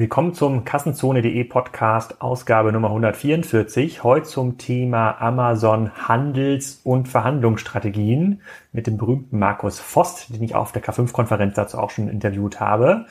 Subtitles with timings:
[0.00, 4.02] Willkommen zum Kassenzone.de Podcast, Ausgabe Nummer 144.
[4.02, 8.40] Heute zum Thema Amazon Handels- und Verhandlungsstrategien
[8.72, 13.04] mit dem berühmten Markus Vost, den ich auf der K5-Konferenz dazu auch schon interviewt habe.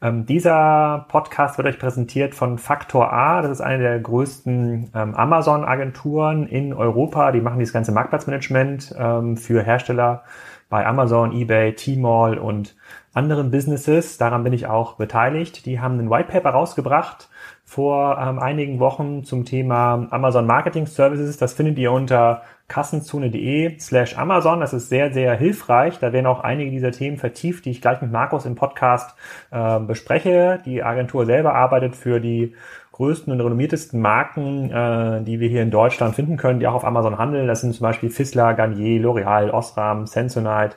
[0.00, 3.42] Ähm, dieser Podcast wird euch präsentiert von Faktor A.
[3.42, 7.32] Das ist eine der größten ähm, Amazon-Agenturen in Europa.
[7.32, 10.22] Die machen dieses ganze Marktplatzmanagement ähm, für Hersteller
[10.68, 12.76] bei Amazon, eBay, Tmall und
[13.16, 14.18] anderen Businesses.
[14.18, 15.64] Daran bin ich auch beteiligt.
[15.66, 17.28] Die haben ein White Paper rausgebracht
[17.64, 21.36] vor ähm, einigen Wochen zum Thema Amazon Marketing Services.
[21.38, 24.60] Das findet ihr unter kassenzone.de slash Amazon.
[24.60, 25.98] Das ist sehr, sehr hilfreich.
[25.98, 29.16] Da werden auch einige dieser Themen vertieft, die ich gleich mit Markus im Podcast
[29.50, 30.60] äh, bespreche.
[30.64, 32.54] Die Agentur selber arbeitet für die
[32.96, 36.84] größten und renommiertesten Marken, äh, die wir hier in Deutschland finden können, die auch auf
[36.84, 37.46] Amazon handeln.
[37.46, 40.70] Das sind zum Beispiel Fissler, Garnier, L'Oreal, Osram, Sensodyne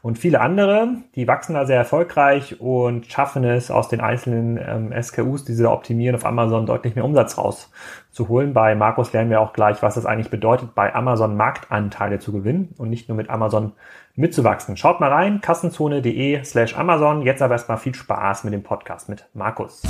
[0.00, 0.88] und viele andere.
[1.14, 5.64] Die wachsen da sehr erfolgreich und schaffen es aus den einzelnen ähm, SKUs, die sie
[5.64, 8.54] da optimieren, auf Amazon deutlich mehr Umsatz rauszuholen.
[8.54, 12.74] Bei Markus lernen wir auch gleich, was das eigentlich bedeutet, bei Amazon Marktanteile zu gewinnen
[12.78, 13.72] und nicht nur mit Amazon
[14.14, 14.78] mitzuwachsen.
[14.78, 17.20] Schaut mal rein, kassenzone.de slash Amazon.
[17.20, 19.82] Jetzt aber erstmal viel Spaß mit dem Podcast mit Markus.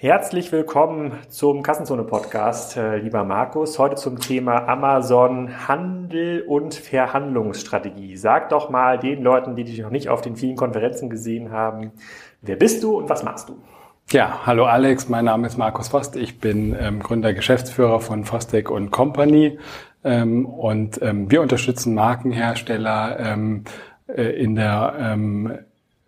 [0.00, 3.80] Herzlich willkommen zum Kassenzone Podcast, äh, lieber Markus.
[3.80, 8.16] Heute zum Thema Amazon Handel und Verhandlungsstrategie.
[8.16, 11.90] Sag doch mal den Leuten, die dich noch nicht auf den vielen Konferenzen gesehen haben,
[12.42, 13.56] wer bist du und was machst du?
[14.12, 16.14] Ja, hallo Alex, mein Name ist Markus Vost.
[16.14, 19.58] Ich bin ähm, Gründer, Geschäftsführer von Fostec und Company
[20.04, 23.64] ähm, und ähm, wir unterstützen Markenhersteller ähm,
[24.06, 25.58] äh, in der ähm,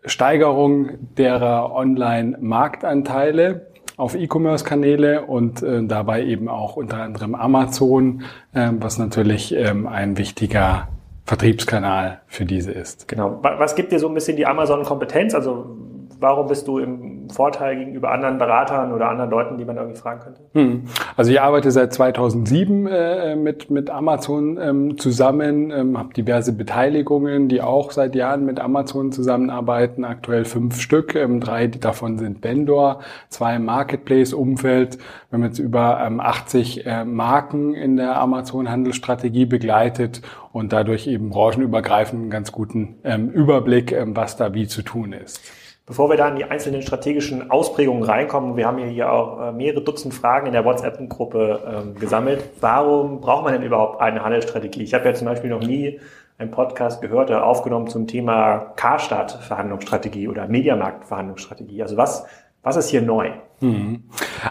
[0.04, 3.69] Steigerung derer Online-Marktanteile
[4.00, 8.22] auf E-Commerce-Kanäle und äh, dabei eben auch unter anderem Amazon,
[8.54, 10.88] äh, was natürlich ähm, ein wichtiger
[11.26, 13.06] Vertriebskanal für diese ist.
[13.06, 13.38] Genau.
[13.42, 15.34] Was gibt dir so ein bisschen die Amazon-Kompetenz?
[15.34, 15.76] Also
[16.20, 20.20] warum bist du im Vorteil gegenüber anderen Beratern oder anderen Leuten, die man irgendwie fragen
[20.20, 20.41] könnte?
[20.53, 20.84] Hm.
[21.16, 27.48] Also ich arbeite seit 2007 äh, mit, mit Amazon ähm, zusammen, ähm, habe diverse Beteiligungen,
[27.48, 33.00] die auch seit Jahren mit Amazon zusammenarbeiten, aktuell fünf Stück, ähm, drei davon sind Vendor,
[33.28, 34.98] zwei im Marketplace-Umfeld.
[35.31, 41.31] Wir haben jetzt über ähm, 80 äh, Marken in der Amazon-Handelsstrategie begleitet und dadurch eben
[41.31, 45.41] branchenübergreifend einen ganz guten ähm, Überblick, ähm, was da wie zu tun ist.
[45.90, 49.82] Bevor wir da in die einzelnen strategischen Ausprägungen reinkommen, wir haben hier auch äh, mehrere
[49.82, 52.44] Dutzend Fragen in der WhatsApp-Gruppe ähm, gesammelt.
[52.60, 54.84] Warum braucht man denn überhaupt eine Handelsstrategie?
[54.84, 55.98] Ich habe ja zum Beispiel noch nie
[56.38, 61.82] einen Podcast gehört oder aufgenommen zum Thema Karstadt-Verhandlungsstrategie oder Mediamarkt-Verhandlungsstrategie.
[61.82, 62.24] Also was,
[62.62, 63.32] was ist hier neu?
[63.60, 64.04] Mhm.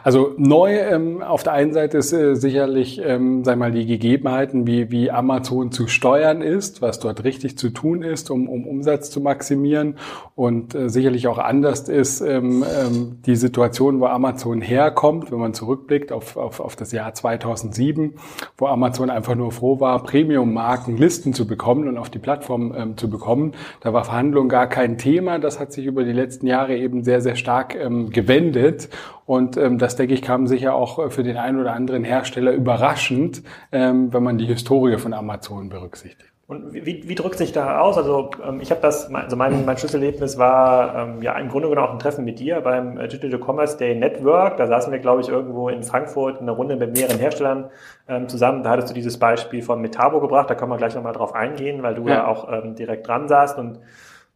[0.03, 4.68] Also neu ähm, auf der einen Seite ist äh, sicherlich, ähm, sag mal, die Gegebenheiten,
[4.68, 9.09] wie, wie Amazon zu steuern ist, was dort richtig zu tun ist, um, um Umsatz
[9.09, 9.96] zu maximieren.
[10.36, 15.53] Und äh, sicherlich auch anders ist ähm, ähm, die Situation, wo Amazon herkommt, wenn man
[15.53, 18.14] zurückblickt auf, auf, auf das Jahr 2007,
[18.58, 22.98] wo Amazon einfach nur froh war, Premium-Marken Listen zu bekommen und auf die Plattform ähm,
[22.98, 23.53] zu bekommen.
[23.81, 25.40] Da war Verhandlung gar kein Thema.
[25.40, 28.90] Das hat sich über die letzten Jahre eben sehr, sehr stark ähm, gewendet.
[29.26, 32.52] Und ähm, das, denke ich, kam sicher auch äh, für den einen oder anderen Hersteller
[32.52, 36.30] überraschend, ähm, wenn man die Historie von Amazon berücksichtigt.
[36.50, 37.96] Und wie, wie drückt sich da aus?
[37.96, 41.88] Also ähm, ich habe das, also mein, mein Schlüsselerlebnis war ähm, ja im Grunde genommen
[41.88, 44.58] auch ein Treffen mit dir beim äh, Digital Commerce Day Network.
[44.58, 47.70] Da saßen wir, glaube ich, irgendwo in Frankfurt in einer Runde mit mehreren Herstellern
[48.08, 48.64] ähm, zusammen.
[48.64, 50.50] Da hattest du dieses Beispiel von Metabo gebracht.
[50.50, 53.28] Da können wir gleich nochmal drauf eingehen, weil du ja, ja auch ähm, direkt dran
[53.28, 53.78] saßt und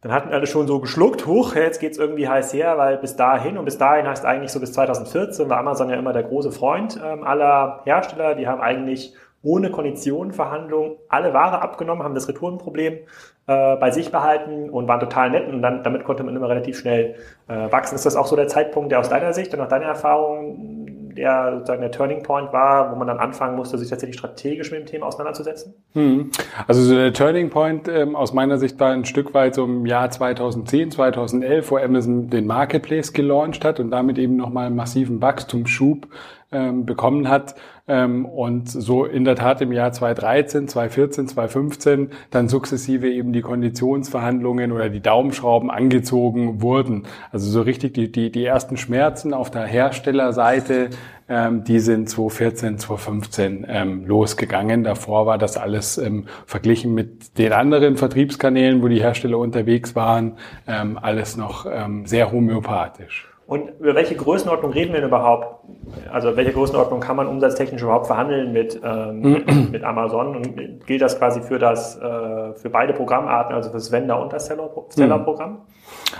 [0.04, 3.56] dann hatten alle schon so geschluckt, hoch, jetzt geht's irgendwie heiß her, weil bis dahin
[3.56, 7.00] und bis dahin heißt eigentlich so bis 2014 war Amazon ja immer der große Freund
[7.02, 8.34] ähm, aller Hersteller.
[8.34, 12.98] Die haben eigentlich ohne Konditionenverhandlung alle Ware abgenommen, haben das Retourenproblem
[13.46, 16.78] äh, bei sich behalten und waren total nett und dann damit konnte man immer relativ
[16.78, 17.14] schnell
[17.48, 17.94] äh, wachsen.
[17.94, 20.83] Ist das auch so der Zeitpunkt, der aus deiner Sicht und nach deiner Erfahrung
[21.14, 24.80] der sozusagen der Turning Point war, wo man dann anfangen musste, sich tatsächlich strategisch mit
[24.80, 25.74] dem Thema auseinanderzusetzen?
[25.92, 26.30] Hm.
[26.66, 29.86] Also so der Turning Point ähm, aus meiner Sicht war ein Stück weit so im
[29.86, 35.22] Jahr 2010, 2011, wo Amazon den Marketplace gelauncht hat und damit eben nochmal einen massiven
[35.22, 36.08] Wachstumsschub
[36.52, 37.54] ähm, bekommen hat
[37.86, 44.72] und so in der Tat im Jahr 2013, 2014, 2015 dann sukzessive eben die Konditionsverhandlungen
[44.72, 47.02] oder die Daumenschrauben angezogen wurden.
[47.30, 50.90] Also so richtig die, die, die ersten Schmerzen auf der Herstellerseite,
[51.28, 54.84] ähm, die sind 2014, 2015 ähm, losgegangen.
[54.84, 60.38] Davor war das alles ähm, verglichen mit den anderen Vertriebskanälen, wo die Hersteller unterwegs waren,
[60.66, 63.33] ähm, alles noch ähm, sehr homöopathisch.
[63.46, 65.64] Und über welche Größenordnung reden wir denn überhaupt?
[66.10, 70.36] Also welche Größenordnung kann man umsatztechnisch überhaupt verhandeln mit, ähm, mit, Amazon?
[70.36, 74.32] Und gilt das quasi für das äh, für beide Programmarten, also für das Vendor- und
[74.32, 75.58] das Seller-Programm?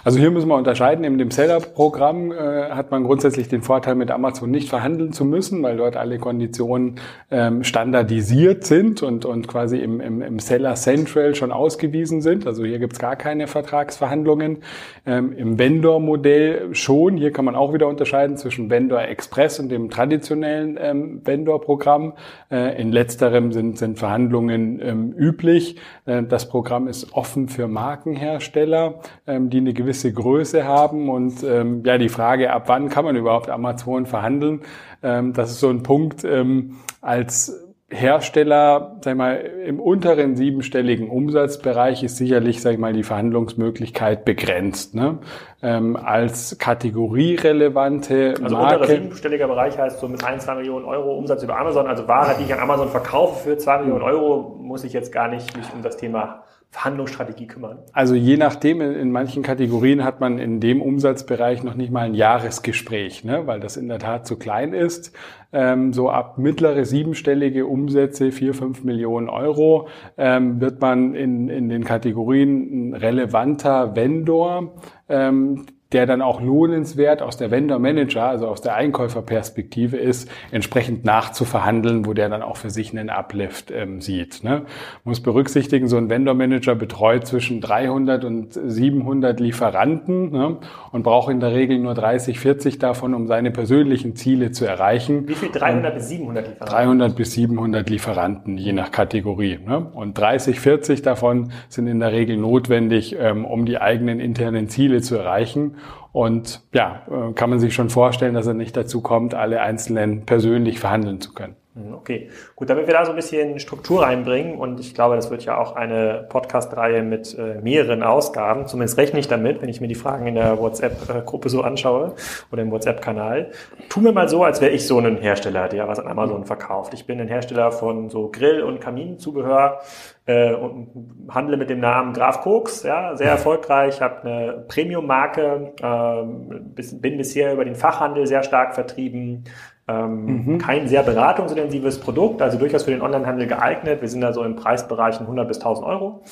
[0.02, 1.04] Also hier müssen wir unterscheiden.
[1.04, 5.62] In dem Seller-Programm äh, hat man grundsätzlich den Vorteil, mit Amazon nicht verhandeln zu müssen,
[5.62, 6.96] weil dort alle Konditionen
[7.30, 12.46] ähm, standardisiert sind und, und quasi im, im, im Seller Central schon ausgewiesen sind.
[12.46, 14.58] Also hier gibt's gar keine Vertragsverhandlungen.
[15.06, 17.16] Ähm, Im Vendor-Modell schon.
[17.16, 22.14] Hier kann man auch wieder unterscheiden zwischen Vendor Express und dem traditionellen ähm, Vendor-Programm.
[22.50, 25.76] Äh, in letzterem sind, sind Verhandlungen ähm, üblich.
[26.06, 31.08] Äh, das Programm ist offen für Markenhersteller, ähm, die eine gewisse Größe haben.
[31.08, 34.62] Und ähm, ja, die Frage, ab wann kann man überhaupt Amazon verhandeln?
[35.02, 37.60] Ähm, das ist so ein Punkt, ähm, als
[37.90, 44.24] Hersteller, sag ich mal, im unteren siebenstelligen Umsatzbereich ist sicherlich, sag ich mal, die Verhandlungsmöglichkeit
[44.24, 44.94] begrenzt.
[44.94, 45.18] Ne?
[45.62, 51.16] Ähm, als kategorierelevante Also Marke, unterer siebenstelliger Bereich heißt so mit ein, zwei Millionen Euro
[51.16, 54.82] Umsatz über Amazon, also Ware, die ich an Amazon verkaufe für zwei Millionen Euro, muss
[54.82, 56.42] ich jetzt gar nicht mich um das Thema
[56.74, 57.78] Verhandlungsstrategie kümmern?
[57.92, 62.14] Also je nachdem, in manchen Kategorien hat man in dem Umsatzbereich noch nicht mal ein
[62.14, 63.46] Jahresgespräch, ne?
[63.46, 65.12] weil das in der Tat zu klein ist.
[65.52, 69.86] Ähm, so ab mittlere siebenstellige Umsätze, vier, fünf Millionen Euro,
[70.18, 74.74] ähm, wird man in, in den Kategorien ein relevanter Vendor.
[75.08, 81.04] Ähm, der dann auch lohnenswert aus der Vendor Manager, also aus der Einkäuferperspektive ist, entsprechend
[81.04, 84.42] nachzuverhandeln, wo der dann auch für sich einen Uplift ähm, sieht.
[84.42, 84.62] Ne?
[85.04, 90.56] Muss berücksichtigen, so ein Vendor Manager betreut zwischen 300 und 700 Lieferanten ne?
[90.90, 95.28] und braucht in der Regel nur 30, 40 davon, um seine persönlichen Ziele zu erreichen.
[95.28, 95.50] Wie viel?
[95.52, 96.76] 300 bis 700 Lieferanten?
[96.76, 99.60] 300 bis 700 Lieferanten, je nach Kategorie.
[99.64, 99.86] Ne?
[99.94, 105.00] Und 30, 40 davon sind in der Regel notwendig, ähm, um die eigenen internen Ziele
[105.00, 105.76] zu erreichen.
[106.12, 110.26] Und ja, äh, kann man sich schon vorstellen, dass er nicht dazu kommt, alle Einzelnen
[110.26, 111.56] persönlich verhandeln zu können.
[111.74, 115.30] Hm, okay, gut, damit wir da so ein bisschen Struktur reinbringen und ich glaube, das
[115.30, 119.80] wird ja auch eine Podcast-Reihe mit äh, mehreren Ausgaben, zumindest rechne ich damit, wenn ich
[119.80, 122.14] mir die Fragen in der WhatsApp-Gruppe so anschaue
[122.52, 123.50] oder im WhatsApp-Kanal.
[123.88, 126.94] Tun wir mal so, als wäre ich so ein Hersteller, der was an Amazon verkauft.
[126.94, 129.80] Ich bin ein Hersteller von so Grill- und Kaminzubehör
[130.26, 136.84] äh, und handle mit dem Namen Graf Koks, ja, sehr erfolgreich, habe eine Premium-Marke, äh,
[136.94, 139.44] bin bisher über den Fachhandel sehr stark vertrieben,
[139.86, 140.58] ähm, mhm.
[140.58, 144.00] Kein sehr beratungsintensives Produkt, also durchaus für den Onlinehandel geeignet.
[144.00, 146.22] Wir sind da so im Preisbereich 100 bis 1000 Euro.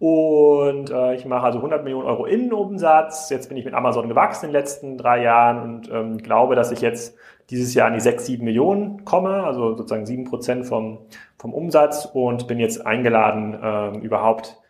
[0.00, 3.30] Und äh, ich mache also 100 Millionen Euro Innenumsatz.
[3.30, 6.70] Jetzt bin ich mit Amazon gewachsen in den letzten drei Jahren und ähm, glaube, dass
[6.70, 7.16] ich jetzt
[7.50, 10.98] dieses Jahr an die 6, 7 Millionen komme, also sozusagen 7 Prozent vom,
[11.36, 14.60] vom Umsatz und bin jetzt eingeladen, ähm, überhaupt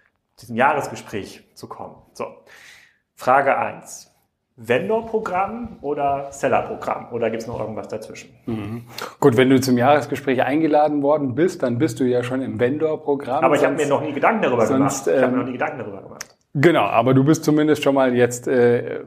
[0.41, 1.97] diesem Jahresgespräch zu kommen.
[2.13, 2.27] So,
[3.15, 4.15] Frage eins
[4.61, 8.31] Vendor-Programm oder Seller-Programm oder gibt es noch irgendwas dazwischen?
[8.47, 8.83] Mhm.
[9.21, 13.45] Gut, wenn du zum Jahresgespräch eingeladen worden bist, dann bist du ja schon im Vendor-Programm.
[13.45, 15.07] Aber ich habe mir noch nie Gedanken darüber sonst, gemacht.
[15.07, 16.35] Ich ähm, habe mir noch nie Gedanken darüber gemacht.
[16.55, 19.03] Genau, aber du bist zumindest schon mal jetzt äh,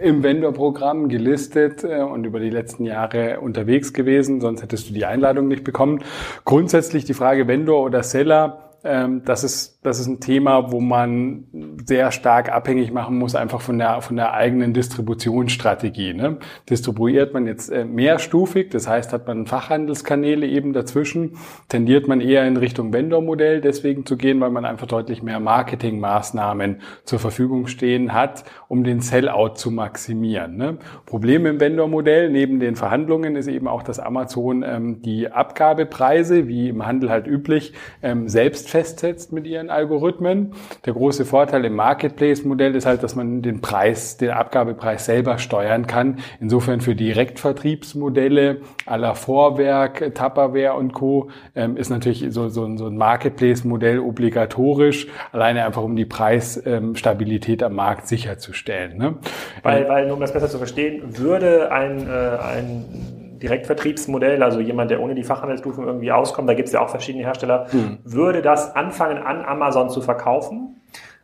[0.00, 5.06] im Vendor-Programm gelistet äh, und über die letzten Jahre unterwegs gewesen, sonst hättest du die
[5.06, 6.04] Einladung nicht bekommen.
[6.44, 11.44] Grundsätzlich die Frage Vendor oder Seller ähm, das ist, das ist ein Thema, wo man
[11.86, 16.12] sehr stark abhängig machen muss, einfach von der, von der eigenen Distributionsstrategie.
[16.12, 16.36] Ne?
[16.68, 21.38] Distribuiert man jetzt äh, mehrstufig, das heißt, hat man Fachhandelskanäle eben dazwischen,
[21.70, 26.82] tendiert man eher in Richtung Vendor-Modell deswegen zu gehen, weil man einfach deutlich mehr Marketingmaßnahmen
[27.04, 30.58] zur Verfügung stehen hat, um den Sellout zu maximieren.
[30.58, 30.76] Ne?
[31.06, 36.68] Problem im Vendor-Modell neben den Verhandlungen ist eben auch, dass Amazon ähm, die Abgabepreise, wie
[36.68, 40.54] im Handel halt üblich, ähm, selbst festsetzt mit ihren Algorithmen.
[40.84, 45.86] Der große Vorteil im Marketplace-Modell ist halt, dass man den Preis, den Abgabepreis selber steuern
[45.86, 46.18] kann.
[46.40, 51.30] Insofern für Direktvertriebsmodelle aller Vorwerk, Tupperware und Co.
[51.54, 57.74] Ähm, ist natürlich so, so, so ein Marketplace-Modell obligatorisch, alleine einfach um die Preisstabilität am
[57.74, 58.98] Markt sicherzustellen.
[58.98, 59.16] Ne?
[59.62, 65.00] Weil, weil, um das besser zu verstehen, würde ein, äh, ein Direktvertriebsmodell, also jemand, der
[65.00, 67.98] ohne die Fachhandelsstufen irgendwie auskommt, da gibt es ja auch verschiedene Hersteller, hm.
[68.04, 70.80] würde das anfangen an Amazon zu verkaufen,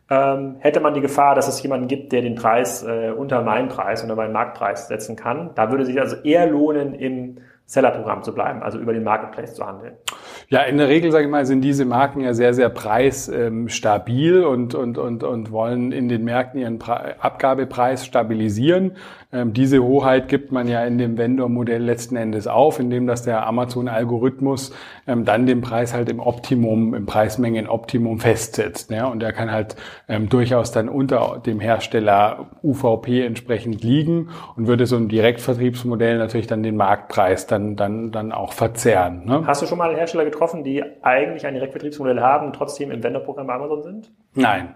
[0.09, 3.67] ähm, hätte man die Gefahr, dass es jemanden gibt, der den Preis äh, unter meinen
[3.67, 5.51] Preis, unter meinen Marktpreis setzen kann.
[5.55, 7.37] Da würde sich also eher lohnen, im
[7.69, 9.95] Sellerprogramm zu bleiben, also über den Marketplace zu handeln.
[10.47, 14.73] Ja, in der Regel, sage ich mal, sind diese Marken ja sehr, sehr preisstabil und,
[14.73, 18.93] und, und, und wollen in den Märkten ihren Abgabepreis stabilisieren.
[19.33, 23.45] Ähm, diese Hoheit gibt man ja in dem Vendor-Modell letzten Endes auf, indem dass der
[23.45, 24.73] Amazon-Algorithmus
[25.05, 28.89] ähm, dann den Preis halt im Optimum, im Preismengen-Optimum festsetzt.
[28.89, 29.07] Ja?
[29.07, 29.75] Und der kann halt
[30.07, 36.47] ähm, durchaus dann unter dem Hersteller UVP entsprechend liegen und würde so ein Direktvertriebsmodell natürlich
[36.47, 39.25] dann den Marktpreis dann, dann, dann auch verzerren.
[39.25, 39.43] Ne?
[39.45, 43.49] Hast du schon mal Hersteller getroffen, die eigentlich ein Direktvertriebsmodell haben und trotzdem im Vendor-Programm
[43.49, 44.11] Amazon sind?
[44.35, 44.75] Nein.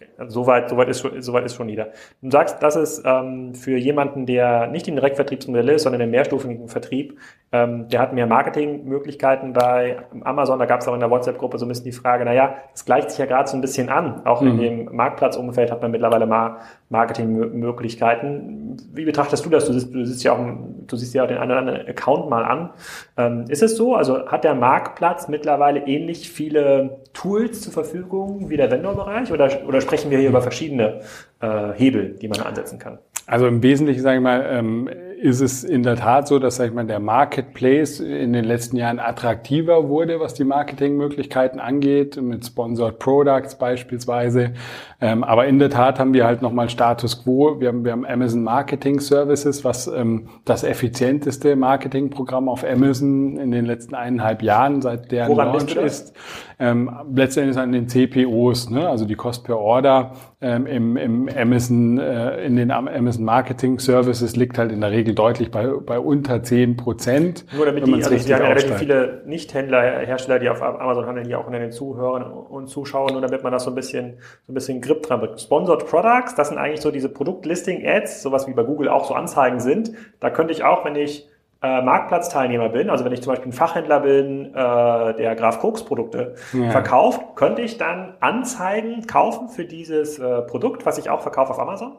[0.00, 0.10] Okay.
[0.16, 1.88] Also soweit, soweit ist schon, soweit ist schon nieder.
[2.22, 6.68] Du sagst, dass es ähm, für jemanden, der nicht im Direktvertriebsmodell ist, sondern im mehrstufigen
[6.68, 7.18] Vertrieb,
[7.50, 10.60] ähm, der hat mehr Marketingmöglichkeiten bei Amazon.
[10.60, 13.10] Da gab es auch in der WhatsApp-Gruppe so ein bisschen die Frage, naja, das gleicht
[13.10, 14.24] sich ja gerade so ein bisschen an.
[14.24, 14.48] Auch mhm.
[14.48, 16.58] in dem Marktplatzumfeld hat man mittlerweile mal
[16.90, 18.76] Marketingmöglichkeiten.
[18.92, 19.66] Wie betrachtest du das?
[19.66, 20.38] Du siehst, du siehst ja auch,
[20.86, 22.70] du siehst ja auch den einen oder anderen Account mal an.
[23.16, 23.94] Ähm, ist es so?
[23.94, 29.80] Also hat der Marktplatz mittlerweile ähnlich viele Tools zur Verfügung wie der Vendor-Bereich oder, oder
[29.80, 31.00] sprechen wir hier über verschiedene
[31.40, 32.98] äh, Hebel, die man ansetzen kann?
[33.26, 36.68] Also im Wesentlichen, sage ich mal, ähm, ist es in der Tat so, dass sag
[36.68, 42.46] ich mal, der Marketplace in den letzten Jahren attraktiver wurde, was die Marketingmöglichkeiten angeht, mit
[42.46, 44.52] Sponsored Products beispielsweise.
[45.00, 47.60] Ähm, aber in der Tat haben wir halt nochmal Status Quo.
[47.60, 53.50] Wir haben, wir haben Amazon Marketing Services, was ähm, das effizienteste Marketingprogramm auf Amazon in
[53.50, 56.14] den letzten eineinhalb Jahren, seit der Launch ist.
[56.60, 58.88] Ähm, letztendlich an den CPOs, ne?
[58.88, 64.36] also die Cost per Order ähm, im, im Amazon, äh, in den Amazon Marketing Services
[64.36, 67.44] liegt halt in der Regel deutlich bei, bei unter 10 Prozent.
[67.56, 71.26] Nur damit die, also wir haben ja relativ viele Nicht-Händler, Hersteller, die auf Amazon handeln,
[71.26, 74.52] die auch unter den Zuhörern und Zuschauern, nur damit man das so ein bisschen, so
[74.52, 75.40] ein bisschen Grip dran wird.
[75.40, 79.58] Sponsored Products, das sind eigentlich so diese Produktlisting-Ads, sowas wie bei Google auch so Anzeigen
[79.58, 79.90] sind.
[80.20, 81.28] Da könnte ich auch, wenn ich
[81.60, 85.84] äh, Marktplatzteilnehmer bin, also wenn ich zum Beispiel ein Fachhändler bin, äh, der Graf Koks
[85.84, 86.70] Produkte ja.
[86.70, 91.58] verkauft, könnte ich dann Anzeigen kaufen für dieses äh, Produkt, was ich auch verkaufe auf
[91.58, 91.96] Amazon?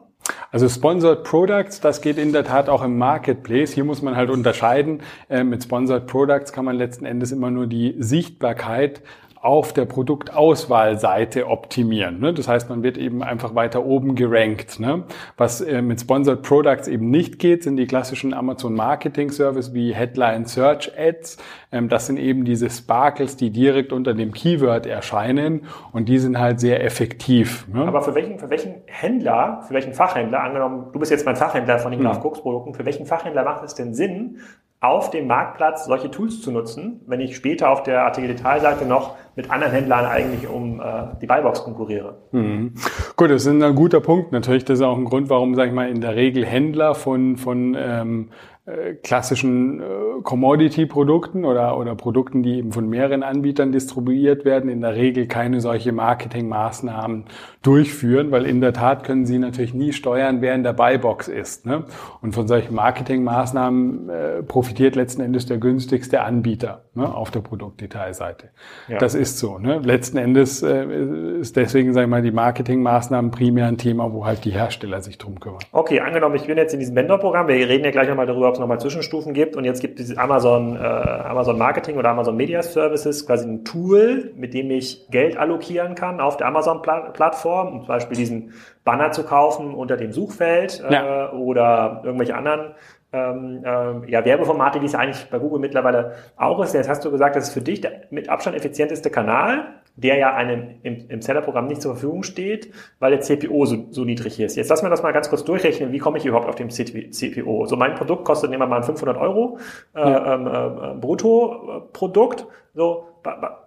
[0.50, 3.72] Also Sponsored Products, das geht in der Tat auch im Marketplace.
[3.72, 5.02] Hier muss man halt unterscheiden.
[5.28, 9.02] Äh, mit Sponsored Products kann man letzten Endes immer nur die Sichtbarkeit
[9.42, 12.20] auf der Produktauswahlseite optimieren.
[12.20, 12.34] Ne?
[12.34, 14.78] Das heißt, man wird eben einfach weiter oben gerankt.
[14.80, 15.04] Ne?
[15.38, 19.94] Was äh, mit Sponsored Products eben nicht geht, sind die klassischen Amazon Marketing Service wie
[19.94, 21.38] Headline Search Ads.
[21.72, 26.38] Ähm, das sind eben diese Sparkles, die direkt unter dem Keyword erscheinen und die sind
[26.38, 27.66] halt sehr effektiv.
[27.72, 27.86] Ne?
[27.86, 31.78] Aber für welchen, für welchen Händler, für welchen Fachhändler, angenommen, du bist jetzt mein Fachhändler
[31.78, 32.06] von den hm.
[32.06, 34.40] Graf Cooks Produkten, für welchen Fachhändler macht es denn Sinn,
[34.80, 39.50] auf dem Marktplatz solche Tools zu nutzen, wenn ich später auf der Artikel-Detailseite noch mit
[39.50, 42.16] anderen Händlern eigentlich um äh, die Buybox konkurriere.
[42.32, 42.74] Mhm.
[43.16, 44.32] Gut, das ist ein guter Punkt.
[44.32, 47.36] Natürlich, das ist auch ein Grund, warum, sage ich mal, in der Regel Händler von,
[47.36, 48.59] von ähm, äh,
[49.02, 49.84] klassischen äh,
[50.22, 55.60] Commodity-Produkten oder, oder Produkten, die eben von mehreren Anbietern distribuiert werden, in der Regel keine
[55.60, 57.24] solche Marketingmaßnahmen
[57.62, 61.66] durchführen, weil in der Tat können sie natürlich nie steuern, wer in der Buybox ist.
[61.66, 61.84] Ne?
[62.22, 68.50] Und von solchen Marketingmaßnahmen äh, profitiert letzten Endes der günstigste Anbieter ne, auf der Produktdetailseite.
[68.88, 68.98] Ja.
[68.98, 69.58] Das ist so.
[69.58, 69.78] Ne?
[69.78, 74.44] Letzten Endes äh, ist deswegen, sage ich mal, die Marketingmaßnahmen primär ein Thema, wo halt
[74.44, 75.60] die Hersteller sich drum kümmern.
[75.72, 78.54] Okay, angenommen, ich bin jetzt in diesem Vendor-Programm, wir reden ja gleich nochmal darüber, ob
[78.54, 82.62] es nochmal Zwischenstufen gibt und jetzt gibt es Amazon, äh, Amazon Marketing oder Amazon Media
[82.62, 87.88] Services quasi ein Tool, mit dem ich Geld allokieren kann auf der Amazon-Plattform, um zum
[87.88, 88.52] Beispiel diesen
[88.84, 91.32] Banner zu kaufen unter dem Suchfeld äh, ja.
[91.32, 92.74] oder irgendwelche anderen
[93.12, 96.74] ähm, ähm, ja, Werbeformate, wie es eigentlich bei Google mittlerweile auch ist.
[96.74, 100.34] Jetzt hast du gesagt, das ist für dich der mit Abstand effizienteste Kanal, der ja
[100.34, 104.56] einem im, im Seller-Programm nicht zur Verfügung steht, weil der CPO so, so niedrig ist.
[104.56, 105.92] Jetzt lass mir das mal ganz kurz durchrechnen.
[105.92, 107.66] Wie komme ich überhaupt auf dem CPO?
[107.66, 109.58] So mein Produkt kostet nehmen wir mal 500 Euro
[109.94, 110.34] äh, ja.
[110.34, 112.46] ähm, äh, Brutto-Produkt.
[112.74, 113.08] So,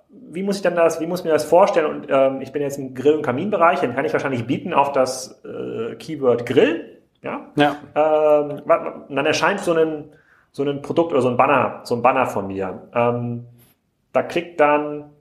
[0.10, 1.86] wie muss ich denn das, wie muss ich mir das vorstellen?
[1.88, 4.92] Und ähm, ich bin jetzt im Grill- und Kaminbereich, dann kann ich wahrscheinlich bieten auf
[4.92, 7.48] das äh, Keyword Grill ja.
[7.56, 7.76] ja.
[7.96, 10.12] Ähm, dann erscheint so ein,
[10.52, 12.90] so ein Produkt oder so ein Banner, so ein Banner von mir.
[12.94, 13.46] Ähm,
[14.12, 15.12] da klickt dann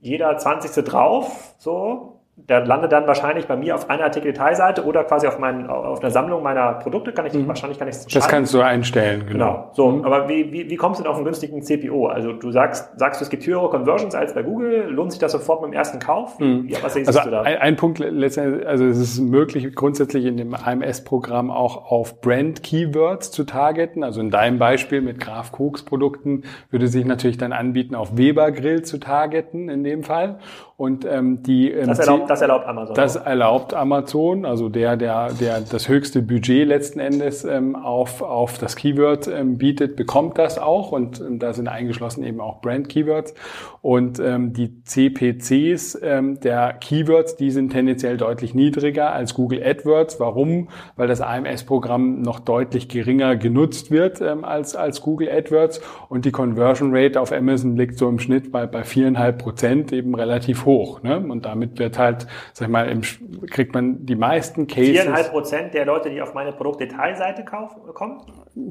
[0.00, 0.82] jeder 20.
[0.84, 2.17] drauf, so,
[2.48, 6.10] der landet dann wahrscheinlich bei mir auf einer Artikel-Detailseite oder quasi auf, meinen, auf einer
[6.10, 7.12] Sammlung meiner Produkte.
[7.12, 7.48] Kann ich mhm.
[7.48, 9.32] wahrscheinlich kann ich Das kannst du einstellen, genau.
[9.32, 9.70] genau.
[9.72, 10.04] So, mhm.
[10.04, 12.06] aber wie, wie, wie kommst du denn auf einen günstigen CPO?
[12.06, 14.88] Also du sagst, sagst du, es gibt höhere Conversions als bei Google.
[14.88, 16.38] Lohnt sich das sofort beim ersten Kauf?
[16.38, 16.68] Mhm.
[16.68, 17.42] Ja, was also du da?
[17.42, 23.30] Ein, ein Punkt letztendlich, also es ist möglich grundsätzlich in dem AMS-Programm auch auf Brand-Keywords
[23.30, 24.04] zu targeten.
[24.04, 28.52] Also in deinem Beispiel mit Graf Koks Produkten würde sich natürlich dann anbieten, auf Weber
[28.52, 30.38] Grill zu targeten in dem Fall.
[30.78, 32.94] Und ähm, die ähm, das erlaubt das erlaubt Amazon.
[32.94, 38.58] Das erlaubt Amazon, also der, der, der das höchste Budget letzten Endes ähm, auf, auf
[38.58, 43.34] das Keyword ähm, bietet, bekommt das auch und ähm, da sind eingeschlossen eben auch Brand-Keywords.
[43.82, 50.20] Und ähm, die CPCs ähm, der Keywords, die sind tendenziell deutlich niedriger als Google AdWords.
[50.20, 50.68] Warum?
[50.94, 56.30] Weil das AMS-Programm noch deutlich geringer genutzt wird ähm, als, als Google AdWords und die
[56.30, 60.67] Conversion Rate auf Amazon liegt so im Schnitt bei, bei viereinhalb Prozent eben relativ hoch.
[61.02, 61.18] Ne?
[61.18, 63.02] Und damit wird halt, sag ich mal, im,
[63.48, 64.90] kriegt man die meisten Cases.
[64.90, 68.20] Viereinhalb Prozent der Leute, die auf meine Produktdetailseite kaufen, kommen?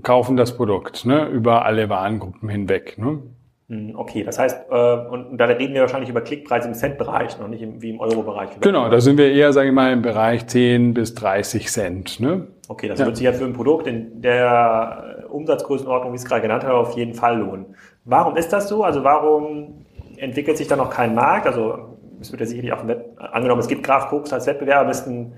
[0.03, 1.27] Kaufen das Produkt, ne?
[1.27, 2.97] über alle Warengruppen hinweg.
[2.97, 3.23] Ne?
[3.69, 7.49] Hm, okay, das heißt, äh, und da reden wir wahrscheinlich über Klickpreise im Cent-Bereich, noch
[7.49, 8.59] nicht im, wie im Euro-Bereich.
[8.61, 12.19] Genau, da sind wir eher, sage ich mal, im Bereich 10 bis 30 Cent.
[12.21, 12.47] Ne?
[12.69, 13.05] Okay, das ja.
[13.05, 16.75] wird sich ja für ein Produkt in der Umsatzgrößenordnung, wie ich es gerade genannt habe,
[16.75, 17.75] auf jeden Fall lohnen.
[18.05, 18.85] Warum ist das so?
[18.85, 19.85] Also warum
[20.17, 21.47] entwickelt sich da noch kein Markt?
[21.47, 22.83] Also es wird ja sicherlich auch
[23.17, 25.33] angenommen, es gibt Graf Koks als Wettbewerber, müssten,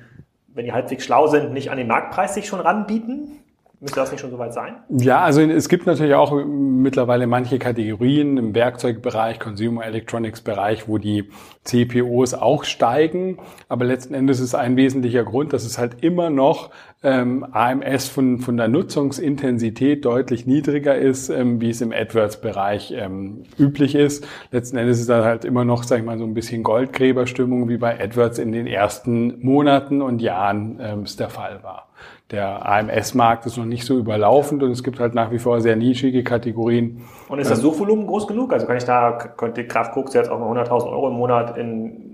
[0.47, 3.39] wenn die halbwegs schlau sind, nicht an den Marktpreis sich schon ranbieten?
[3.81, 4.75] Müsste das nicht schon soweit sein?
[4.89, 10.97] Ja, also es gibt natürlich auch mittlerweile manche Kategorien im Werkzeugbereich, Consumer Electronics Bereich, wo
[10.97, 11.29] die
[11.63, 13.37] CPOs auch steigen.
[13.69, 16.71] Aber letzten Endes ist ein wesentlicher Grund, dass es halt immer noch
[17.03, 23.43] ähm, AMS von, von der Nutzungsintensität deutlich niedriger ist, ähm, wie es im AdWords-Bereich ähm,
[23.57, 24.27] üblich ist.
[24.51, 27.77] Letzten Endes ist da halt immer noch, sag ich mal, so ein bisschen Goldgräberstimmung, wie
[27.77, 31.85] bei AdWords in den ersten Monaten und Jahren ähm, es der Fall war
[32.31, 35.75] der AMS-Markt ist noch nicht so überlaufend und es gibt halt nach wie vor sehr
[35.75, 37.01] nischige Kategorien.
[37.27, 38.53] Und ist das Suchvolumen groß genug?
[38.53, 42.08] Also kann ich da, könnte Kraft Koks jetzt auch mal 100.000 Euro im Monat in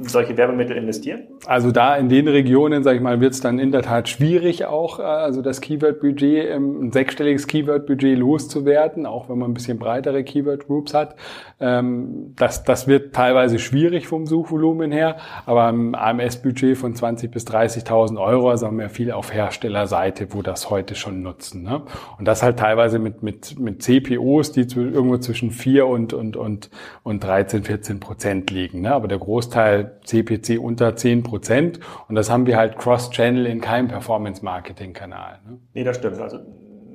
[0.00, 1.22] solche Werbemittel investieren?
[1.46, 4.64] Also da in den Regionen, sage ich mal, wird es dann in der Tat schwierig
[4.64, 10.24] auch, äh, also das Keyword-Budget, ein sechsstelliges Keyword-Budget loszuwerden, auch wenn man ein bisschen breitere
[10.24, 11.16] Keyword-Groups hat.
[11.60, 17.46] Ähm, das, das wird teilweise schwierig vom Suchvolumen her, aber ein AMS-Budget von 20.000 bis
[17.46, 21.62] 30.000 Euro, also haben wir viel auf Herstellerseite, wo das heute schon nutzen.
[21.62, 21.82] Ne?
[22.18, 26.70] Und das halt teilweise mit, mit, mit CPOs, die irgendwo zwischen 4 und, und, und,
[27.02, 28.82] und 13, 14 Prozent liegen.
[28.82, 28.92] Ne?
[28.92, 31.80] Aber der Großteil CPC unter 10 Prozent.
[32.08, 35.40] Und das haben wir halt Cross-Channel in keinem Performance-Marketing-Kanal.
[35.46, 35.58] Ne?
[35.74, 36.20] Nee, das stimmt.
[36.20, 36.38] Also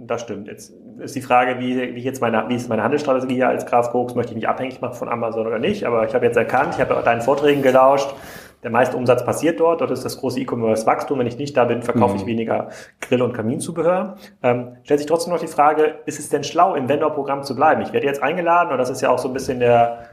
[0.07, 0.47] das stimmt.
[0.47, 3.91] Jetzt ist die Frage, wie, wie jetzt meine, wie ist meine Handelsstrategie hier als Graf
[3.91, 4.15] Koks?
[4.15, 5.85] Möchte ich mich abhängig machen von Amazon oder nicht?
[5.85, 8.13] Aber ich habe jetzt erkannt, ich habe deinen Vorträgen gelauscht.
[8.63, 9.81] Der meiste Umsatz passiert dort.
[9.81, 11.17] Dort ist das große E-Commerce-Wachstum.
[11.17, 12.19] Wenn ich nicht da bin, verkaufe mhm.
[12.19, 12.69] ich weniger
[12.99, 14.17] Grill- und Kaminzubehör.
[14.43, 17.81] Ähm, stellt sich trotzdem noch die Frage, ist es denn schlau, im Vendor-Programm zu bleiben?
[17.81, 20.09] Ich werde jetzt eingeladen und das ist ja auch so ein bisschen der,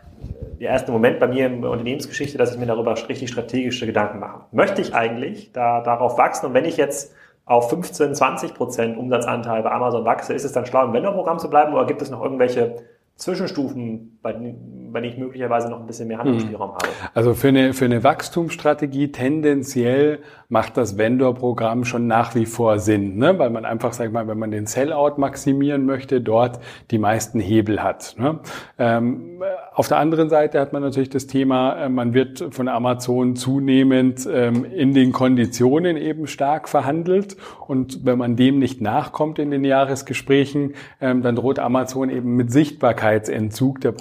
[0.61, 4.19] der erste Moment bei mir in der Unternehmensgeschichte, dass ich mir darüber richtig strategische Gedanken
[4.19, 4.47] mache.
[4.53, 6.47] Möchte ich eigentlich da, darauf wachsen?
[6.47, 10.67] Und wenn ich jetzt auf 15, 20 Prozent Umsatzanteil bei Amazon wachse, ist es dann
[10.67, 12.77] schlau, im Vendor-Programm zu bleiben oder gibt es noch irgendwelche
[13.17, 14.55] Zwischenstufen, bei,
[14.93, 16.87] denen ich möglicherweise noch ein bisschen mehr Handlungsspielraum habe?
[17.15, 23.19] Also für eine, für eine Wachstumsstrategie tendenziell macht das Vendor-Programm schon nach wie vor Sinn,
[23.19, 23.39] ne?
[23.39, 27.39] weil man einfach, sag ich mal, wenn man den Sellout maximieren möchte, dort die meisten
[27.39, 28.15] Hebel hat.
[28.19, 28.41] Ne?
[28.79, 29.43] Ähm,
[29.75, 34.29] auf der anderen Seite hat man natürlich das Thema, äh, man wird von Amazon zunehmend
[34.31, 39.65] ähm, in den Konditionen eben stark verhandelt und wenn man dem nicht nachkommt in den
[39.65, 43.93] Jahresgesprächen, ähm, dann droht Amazon eben mit Sichtbarkeitsentzug der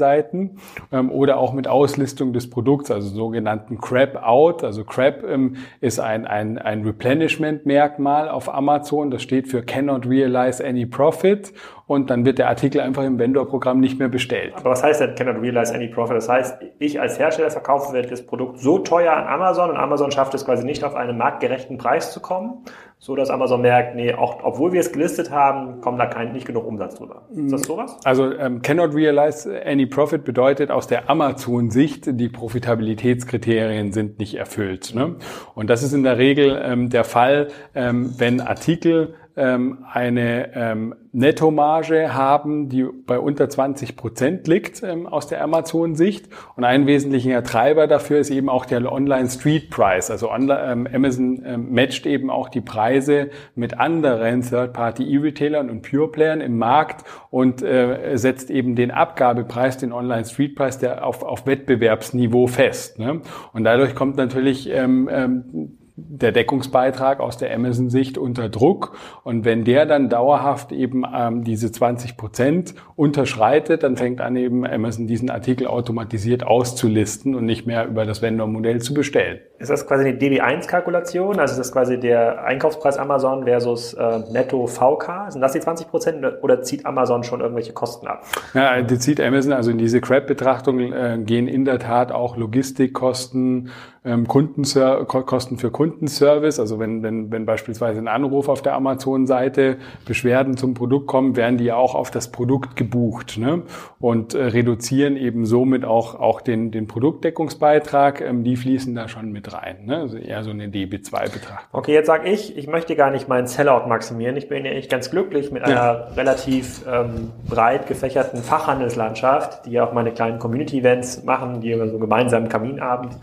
[0.00, 0.58] Produktdetailseiten
[0.92, 4.64] ähm, oder auch mit Auslistung des Produkts, also sogenannten Crap Out.
[4.64, 9.10] Also Crap ähm, ist ein, ein, ein Replenishment-Merkmal auf Amazon.
[9.10, 11.52] Das steht für Cannot Realize Any Profit.
[11.90, 14.52] Und dann wird der Artikel einfach im Vendor-Programm nicht mehr bestellt.
[14.54, 16.18] Aber was heißt denn Cannot Realize Any Profit?
[16.18, 20.32] Das heißt, ich als Hersteller verkaufe das Produkt so teuer an Amazon und Amazon schafft
[20.34, 22.64] es quasi nicht auf einen marktgerechten Preis zu kommen,
[23.00, 26.46] so dass Amazon merkt, nee, auch obwohl wir es gelistet haben, kommt da kein, nicht
[26.46, 27.22] genug Umsatz drüber.
[27.34, 27.96] Ist das sowas?
[28.04, 34.94] Also ähm, Cannot Realize Any Profit bedeutet aus der Amazon-Sicht, die Profitabilitätskriterien sind nicht erfüllt.
[34.94, 35.16] Ne?
[35.56, 40.94] Und das ist in der Regel ähm, der Fall, ähm, wenn Artikel ähm, eine ähm,
[41.12, 46.28] Nettomarge haben, die bei unter 20 Prozent liegt ähm, aus der Amazon-Sicht.
[46.56, 50.10] Und ein wesentlicher Treiber dafür ist eben auch der Online-Street-Price.
[50.10, 56.58] Also ähm, Amazon ähm, matcht eben auch die Preise mit anderen Third-Party-E-Retailern und Pure-Playern im
[56.58, 62.98] Markt und äh, setzt eben den Abgabepreis, den Online-Street-Price, der auf, auf Wettbewerbsniveau fest.
[62.98, 63.22] Ne?
[63.52, 68.96] Und dadurch kommt natürlich ähm, ähm, der Deckungsbeitrag aus der Amazon-Sicht unter Druck.
[69.24, 74.66] Und wenn der dann dauerhaft eben ähm, diese 20 Prozent unterschreitet, dann fängt an eben
[74.66, 79.40] Amazon diesen Artikel automatisiert auszulisten und nicht mehr über das Vendor-Modell zu bestellen.
[79.60, 81.38] Ist das quasi eine DB1-Kalkulation?
[81.38, 85.30] Also ist das quasi der Einkaufspreis Amazon versus äh, Netto VK?
[85.30, 88.24] Sind das die 20 Prozent oder zieht Amazon schon irgendwelche Kosten ab?
[88.54, 93.68] Ja, die zieht Amazon, also in diese CRAP-Betrachtung äh, gehen in der Tat auch Logistikkosten,
[94.02, 96.58] ähm, Kosten für Kundenservice.
[96.58, 101.58] Also wenn, wenn, wenn beispielsweise ein Anruf auf der Amazon-Seite Beschwerden zum Produkt kommen, werden
[101.58, 103.62] die auch auf das Produkt gebucht ne?
[103.98, 108.22] und äh, reduzieren eben somit auch, auch den, den Produktdeckungsbeitrag.
[108.22, 109.84] Ähm, die fließen da schon mit rein.
[109.84, 109.96] Ne?
[109.96, 111.68] Also eher so eine DB2-Betrachtung.
[111.72, 114.36] Okay, jetzt sage ich, ich möchte gar nicht meinen Sellout maximieren.
[114.36, 115.92] Ich bin ja echt ganz glücklich mit einer ja.
[116.16, 123.16] relativ ähm, breit gefächerten Fachhandelslandschaft, die auch meine kleinen Community-Events machen, die so gemeinsam Kaminabend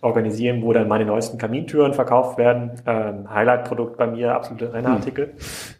[0.00, 2.72] organisieren, wo dann meine neuesten Kamintüren verkauft werden.
[2.86, 5.26] Ähm, Highlight-Produkt bei mir, absolute Rennartikel.
[5.26, 5.34] Hm.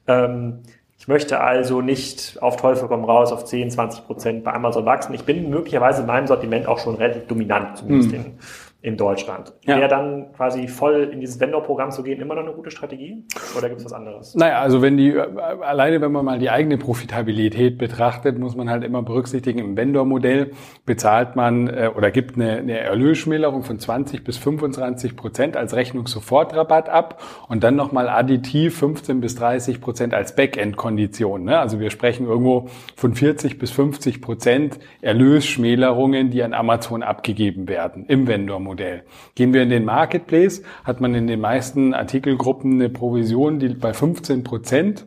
[0.07, 0.59] Ähm,
[1.05, 5.13] ich möchte also nicht auf Teufel komm raus auf 10, 20 Prozent bei Amazon wachsen.
[5.13, 8.25] Ich bin möglicherweise in meinem Sortiment auch schon relativ dominant, zumindest hm.
[8.25, 8.39] in
[8.85, 9.55] in Deutschland.
[9.65, 9.79] Ja.
[9.79, 13.25] Wäre dann quasi voll in dieses Vendor-Programm zu gehen immer noch eine gute Strategie?
[13.57, 14.35] Oder gibt es was anderes?
[14.35, 18.85] Naja, also wenn die, alleine wenn man mal die eigene Profitabilität betrachtet, muss man halt
[18.85, 20.51] immer berücksichtigen, im Vendor-Modell
[20.85, 26.91] bezahlt man äh, oder gibt eine, eine Erlösschmälerung von 20 bis 25 Prozent als Rechnungssofortrabatt
[26.91, 31.45] ab und dann nochmal additiv 15 bis 30 Prozent als Backend-Kondition.
[31.45, 31.59] Ne?
[31.59, 38.05] Also wir sprechen irgendwo von 40 bis 50 Prozent Erlösschmälerungen, die an Amazon abgegeben werden
[38.09, 38.74] im Vendor-Modell.
[38.75, 39.05] Modell.
[39.37, 43.93] Gehen wir in den Marketplace, hat man in den meisten Artikelgruppen eine Provision, die bei
[43.93, 45.07] 15 Prozent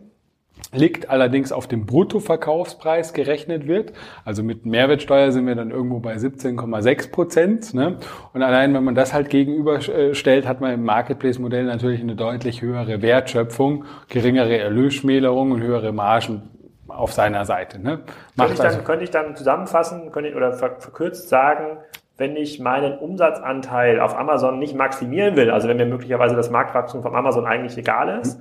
[0.74, 3.94] liegt, allerdings auf dem Bruttoverkaufspreis gerechnet wird.
[4.26, 7.74] Also mit Mehrwertsteuer sind wir dann irgendwo bei 17,6 Prozent.
[7.74, 7.98] Ne?
[8.34, 13.02] Und allein wenn man das halt gegenüberstellt, hat man im Marketplace-Modell natürlich eine deutlich höhere
[13.02, 16.50] Wertschöpfung, geringere Erlösschmälerung und höhere Margen
[16.88, 17.80] auf seiner Seite.
[17.80, 18.00] Ne?
[18.38, 21.80] Könnte ich, dann, also, könnte ich dann zusammenfassen könnte ich, oder verkürzt sagen,
[22.18, 27.02] wenn ich meinen Umsatzanteil auf Amazon nicht maximieren will, also wenn mir möglicherweise das Marktwachstum
[27.04, 28.40] von Amazon eigentlich egal ist,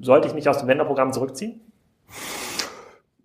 [0.00, 1.60] sollte ich mich aus dem Wenderprogramm zurückziehen?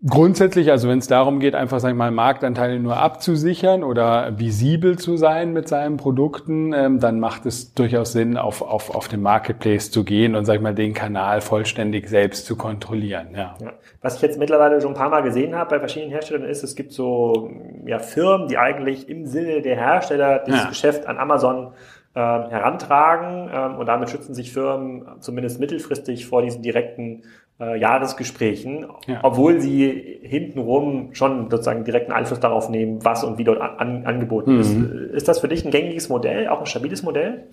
[0.05, 4.97] Grundsätzlich, also wenn es darum geht, einfach sag ich mal Marktanteile nur abzusichern oder visibel
[4.97, 9.21] zu sein mit seinen Produkten, ähm, dann macht es durchaus Sinn, auf, auf, auf den
[9.21, 13.29] Marketplace zu gehen und sag ich mal den Kanal vollständig selbst zu kontrollieren.
[13.33, 13.55] Ja.
[13.61, 13.71] ja.
[14.01, 16.75] Was ich jetzt mittlerweile schon ein paar Mal gesehen habe bei verschiedenen Herstellern ist, es
[16.75, 17.49] gibt so
[17.85, 20.69] ja, Firmen, die eigentlich im Sinne der Hersteller dieses ja.
[20.69, 21.71] Geschäft an Amazon
[22.15, 27.23] äh, herantragen ähm, und damit schützen sich Firmen zumindest mittelfristig vor diesen direkten
[27.59, 29.19] äh, Jahresgesprächen, ja.
[29.23, 34.55] obwohl sie hintenrum schon sozusagen direkten Einfluss darauf nehmen, was und wie dort an, angeboten
[34.55, 34.59] mhm.
[34.59, 34.75] ist.
[35.13, 37.47] Ist das für dich ein gängiges Modell, auch ein stabiles Modell?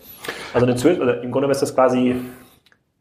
[0.54, 2.16] Also eine Zwölf, oder im Grunde ist das quasi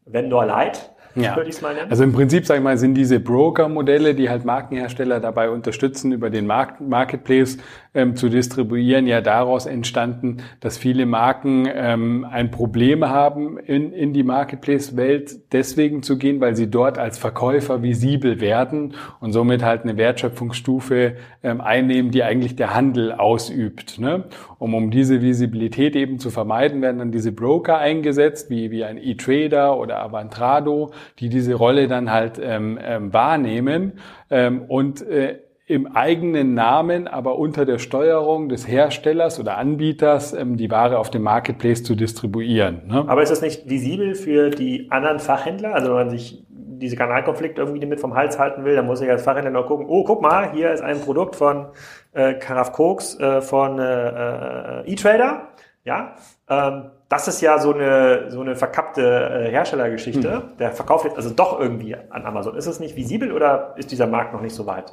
[0.04, 1.36] Vendor Light ja.
[1.36, 1.90] würde ich es mal nennen.
[1.90, 6.30] Also im Prinzip, sage ich mal, sind diese Broker-Modelle, die halt Markenhersteller dabei unterstützen, über
[6.30, 7.58] den Markt Marketplace
[7.92, 14.12] ähm, zu distribuieren, ja daraus entstanden, dass viele Marken ähm, ein Problem haben, in, in
[14.12, 19.82] die Marketplace-Welt deswegen zu gehen, weil sie dort als Verkäufer visibel werden und somit halt
[19.82, 23.98] eine Wertschöpfungsstufe ähm, einnehmen, die eigentlich der Handel ausübt.
[23.98, 24.24] Ne?
[24.58, 28.98] Um, um diese Visibilität eben zu vermeiden, werden dann diese Broker eingesetzt, wie, wie ein
[28.98, 33.94] E-Trader oder Avantrado, die diese Rolle dann halt ähm, ähm, wahrnehmen
[34.30, 35.38] ähm, und äh,
[35.70, 41.10] im eigenen Namen, aber unter der Steuerung des Herstellers oder Anbieters ähm, die Ware auf
[41.10, 42.88] dem Marketplace zu distribuieren.
[42.88, 43.04] Ne?
[43.06, 45.72] Aber ist das nicht visibel für die anderen Fachhändler?
[45.72, 49.08] Also wenn man sich diese Kanalkonflikte irgendwie mit vom Hals halten will, dann muss ich
[49.08, 51.66] als Fachhändler noch gucken, oh, guck mal, hier ist ein Produkt von
[52.14, 55.50] äh, Karaf Koks äh, von äh, äh, E-Trader.
[55.84, 56.14] Ja,
[56.48, 60.32] ähm, das ist ja so eine, so eine verkappte äh, Herstellergeschichte.
[60.32, 60.42] Hm.
[60.58, 62.56] Der verkauft jetzt also doch irgendwie an Amazon.
[62.56, 64.92] Ist es nicht visibel oder ist dieser Markt noch nicht so weit?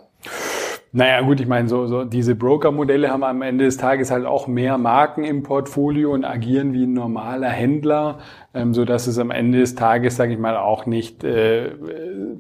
[0.98, 4.48] Naja, gut, ich meine, so, so diese Broker-Modelle haben am Ende des Tages halt auch
[4.48, 8.18] mehr Marken im Portfolio und agieren wie ein normaler Händler,
[8.56, 11.70] ähm, so dass es am Ende des Tages, sage ich mal, auch nicht, äh,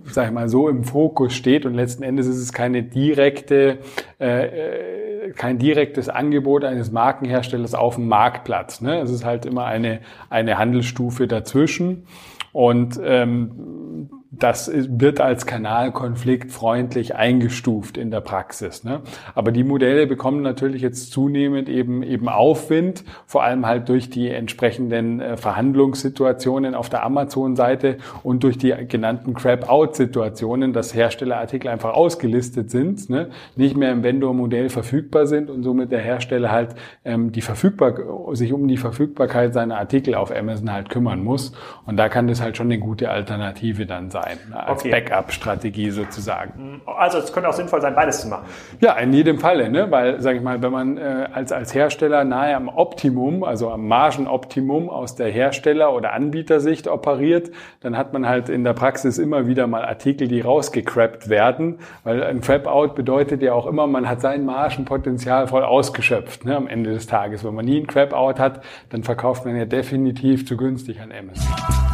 [0.05, 3.77] sage ich mal, so im Fokus steht und letzten Endes ist es keine direkte,
[4.19, 8.81] äh, äh, kein direktes Angebot eines Markenherstellers auf dem Marktplatz.
[8.81, 9.01] Ne?
[9.01, 9.99] Es ist halt immer eine
[10.31, 12.07] eine Handelsstufe dazwischen
[12.53, 18.83] und ähm, das wird als Kanalkonflikt freundlich eingestuft in der Praxis.
[18.83, 19.01] Ne?
[19.35, 24.29] Aber die Modelle bekommen natürlich jetzt zunehmend eben, eben Aufwind, vor allem halt durch die
[24.29, 32.69] entsprechenden äh, Verhandlungssituationen auf der Amazon-Seite und durch die genannten Crap-Out-Situationen, dass Herstellerartikel einfach ausgelistet
[32.69, 33.29] sind, ne?
[33.55, 37.95] nicht mehr im Vendor-Modell verfügbar sind und somit der Hersteller halt ähm, die verfügbar
[38.35, 41.53] sich um die Verfügbarkeit seiner Artikel auf Amazon halt kümmern muss.
[41.85, 44.91] Und da kann das halt schon eine gute Alternative dann sein sein, als Okay.
[44.91, 46.81] Backup-Strategie sozusagen.
[46.85, 48.45] Also es könnte auch sinnvoll sein, beides zu machen.
[48.79, 49.89] Ja, in jedem Falle, ne?
[49.91, 53.87] weil, sage ich mal, wenn man äh, als, als Hersteller nahe am Optimum, also am
[53.87, 57.51] Margenoptimum aus der Hersteller- oder Anbietersicht operiert,
[57.81, 62.23] dann hat man halt in der Praxis immer wieder mal Artikel, die rausgecrappt werden, weil
[62.23, 66.55] ein Crap-Out bedeutet ja auch immer, man hat sein Margenpotenzial voll ausgeschöpft ne?
[66.55, 67.43] am Ende des Tages.
[67.43, 71.86] Wenn man nie ein Crap-Out hat, dann verkauft man ja definitiv zu günstig an Amazon.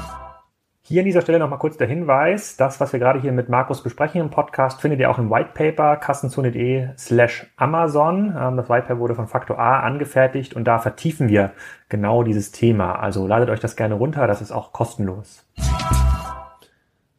[0.86, 3.82] Hier an dieser Stelle nochmal kurz der Hinweis, das, was wir gerade hier mit Markus
[3.82, 8.36] besprechen im Podcast, findet ihr auch im Whitepaper kassenzone.de slash Amazon.
[8.38, 11.52] Ähm, Das Whitepaper wurde von Faktor A angefertigt und da vertiefen wir
[11.88, 13.00] genau dieses Thema.
[13.00, 15.46] Also ladet euch das gerne runter, das ist auch kostenlos.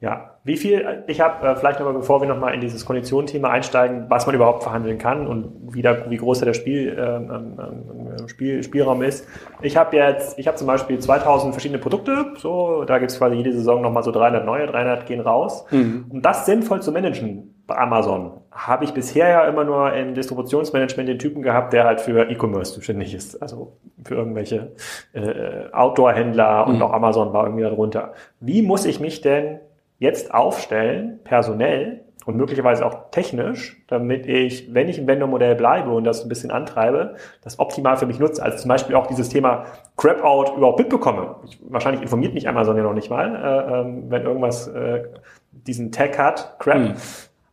[0.04, 4.04] Ja, wie viel, ich habe äh, vielleicht nochmal, bevor wir nochmal in dieses Konditionenthema einsteigen,
[4.10, 8.28] was man überhaupt verhandeln kann und wie, da, wie groß da der Spiel, ähm, ähm,
[8.28, 9.26] Spiel, Spielraum ist.
[9.62, 13.54] Ich habe jetzt, ich habe zum Beispiel 2000 verschiedene Produkte, so, da gibt's quasi jede
[13.54, 15.64] Saison nochmal so 300 neue, 300 gehen raus.
[16.10, 21.08] Um das sinnvoll zu managen bei Amazon, habe ich bisher ja immer nur im Distributionsmanagement
[21.08, 24.72] den Typen gehabt, der halt für E-Commerce zuständig ist, also für irgendwelche
[25.14, 28.12] äh, Outdoor-Händler und auch Amazon war irgendwie darunter.
[28.40, 29.60] Wie muss ich mich denn
[29.98, 36.04] jetzt aufstellen, personell und möglicherweise auch technisch, damit ich, wenn ich im Vendor-Modell bleibe und
[36.04, 38.42] das ein bisschen antreibe, das optimal für mich nutze.
[38.42, 41.36] Also zum Beispiel auch dieses Thema Crap-Out überhaupt mitbekomme.
[41.46, 45.04] Ich, wahrscheinlich informiert mich Amazon ja noch nicht mal, äh, ähm, wenn irgendwas äh,
[45.52, 46.78] diesen Tag hat, Crap.
[46.78, 46.94] Mhm.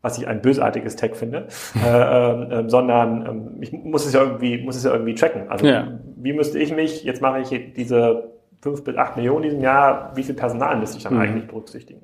[0.04, 4.22] Was ich ein bösartiges Tag finde, äh, ähm, ähm, sondern ähm, ich muss es ja
[4.22, 5.48] irgendwie, muss es ja irgendwie tracken.
[5.48, 5.90] Also Ja.
[6.16, 8.32] wie müsste ich mich, jetzt mache ich diese
[8.64, 12.02] fünf bis acht Millionen in diesem Jahr, wie viel Personal müsste ich dann eigentlich berücksichtigen?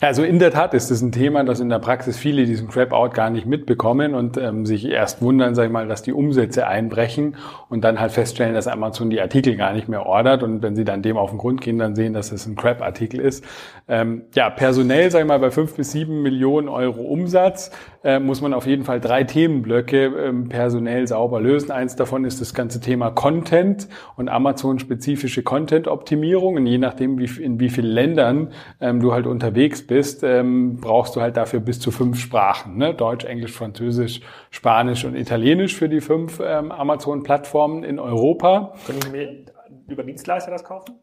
[0.00, 2.68] Ja, also in der Tat ist es ein Thema, das in der Praxis viele diesen
[2.68, 6.66] Crap-Out gar nicht mitbekommen und ähm, sich erst wundern, sag ich mal, dass die Umsätze
[6.66, 7.36] einbrechen
[7.70, 10.84] und dann halt feststellen, dass Amazon die Artikel gar nicht mehr ordert und wenn sie
[10.84, 13.42] dann dem auf den Grund gehen, dann sehen, dass es ein Crap-Artikel ist.
[13.88, 17.70] Ähm, ja, personell, sag ich mal, bei fünf bis sieben Millionen Euro Umsatz
[18.04, 21.70] äh, muss man auf jeden Fall drei Themenblöcke ähm, personell sauber lösen.
[21.70, 26.66] Eins davon ist das ganze Thema Content und Amazon-spezifische Content-Optimierung.
[26.66, 28.48] Je nachdem, wie, in wie vielen Ländern
[28.80, 32.76] ähm, du halt unterwegs bist, ähm, brauchst du halt dafür bis zu fünf Sprachen.
[32.76, 32.94] Ne?
[32.94, 34.20] Deutsch, Englisch, Französisch,
[34.50, 38.74] Spanisch und Italienisch für die fünf ähm, Amazon-Plattformen in Europa.
[38.86, 39.44] Können mir
[39.88, 40.96] über Dienstleister das kaufen?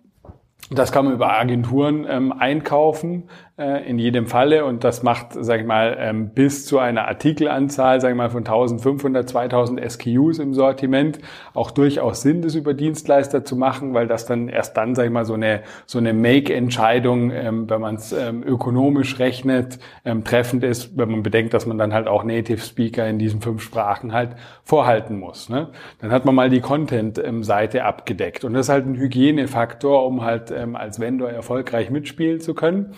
[0.71, 5.67] Das kann man über Agenturen ähm, einkaufen in jedem Falle und das macht, sag ich
[5.67, 11.19] mal, ähm, bis zu einer Artikelanzahl, sag ich mal, von 1500, 2000 SKUs im Sortiment
[11.53, 15.11] auch durchaus Sinn, das über Dienstleister zu machen, weil das dann erst dann, sag ich
[15.11, 19.77] mal, so eine so eine Make-Entscheidung, ähm, wenn man es ähm, ökonomisch rechnet,
[20.23, 23.61] treffend ist, wenn man bedenkt, dass man dann halt auch Native Speaker in diesen fünf
[23.61, 24.31] Sprachen halt
[24.63, 25.49] vorhalten muss.
[25.49, 25.69] Ne?
[25.99, 30.51] Dann hat man mal die Content-Seite abgedeckt und das ist halt ein Hygienefaktor, um halt
[30.51, 32.93] als Vendor erfolgreich mitspielen zu können.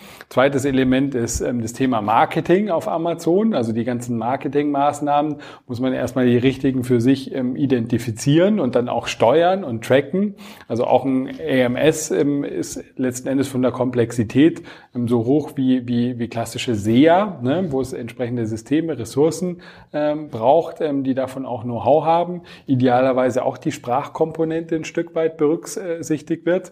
[0.46, 3.52] Zweites Element ist ähm, das Thema Marketing auf Amazon.
[3.52, 8.88] Also die ganzen Marketingmaßnahmen muss man erstmal die richtigen für sich ähm, identifizieren und dann
[8.88, 10.36] auch steuern und tracken.
[10.68, 14.62] Also auch ein AMS ähm, ist letzten Endes von der Komplexität
[14.94, 20.28] ähm, so hoch wie, wie, wie klassische SEA, ne, wo es entsprechende Systeme, Ressourcen ähm,
[20.28, 22.42] braucht, ähm, die davon auch Know-how haben.
[22.66, 26.70] Idealerweise auch die Sprachkomponente ein Stück weit berücksichtigt wird.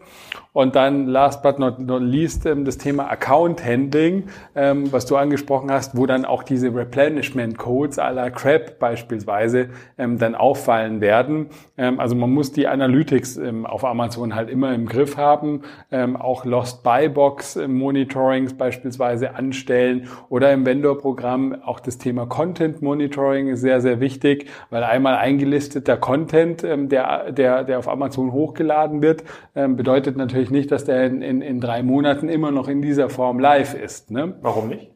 [0.52, 4.24] Und dann last but not, least das Thema Account Handling,
[4.54, 9.68] ähm, was du angesprochen hast, wo dann auch diese Replenishment Codes à la CRAP beispielsweise
[9.98, 11.46] ähm, dann auffallen werden.
[11.76, 16.16] Ähm, also man muss die Analytics ähm, auf Amazon halt immer im Griff haben, ähm,
[16.16, 22.82] auch Lost Buy Box ähm, Monitorings beispielsweise anstellen oder im Vendor-Programm auch das Thema Content
[22.82, 29.02] Monitoring ist sehr, sehr wichtig, weil einmal eingelisteter Content, der, der, der auf Amazon hochgeladen
[29.02, 29.24] wird,
[29.54, 33.38] bedeutet natürlich nicht, dass der in, in, in drei Monaten immer noch in dieser Form
[33.38, 34.10] live ist.
[34.10, 34.34] Ne?
[34.40, 34.90] Warum nicht?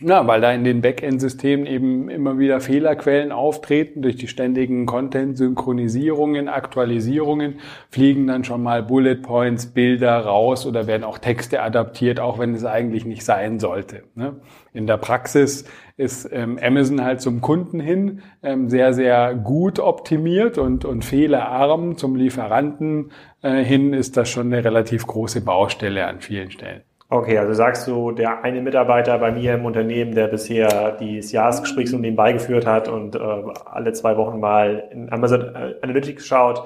[0.00, 4.02] Na, weil da in den Backend-Systemen eben immer wieder Fehlerquellen auftreten.
[4.02, 11.04] Durch die ständigen Content-Synchronisierungen, Aktualisierungen fliegen dann schon mal Bullet Points, Bilder raus oder werden
[11.04, 14.02] auch Texte adaptiert, auch wenn es eigentlich nicht sein sollte.
[14.16, 14.40] Ne?
[14.72, 15.64] In der Praxis
[15.96, 21.96] ist ähm, Amazon halt zum Kunden hin ähm, sehr, sehr gut optimiert und, und fehlerarm.
[21.96, 26.82] Zum Lieferanten äh, hin ist das schon eine relativ große Baustelle an vielen Stellen.
[27.14, 31.88] Okay, also sagst du, der eine Mitarbeiter bei mir im Unternehmen, der bisher das Jahresgespräch
[31.88, 33.18] so nebenbei geführt hat und äh,
[33.66, 36.64] alle zwei Wochen mal in Amazon Analytics schaut,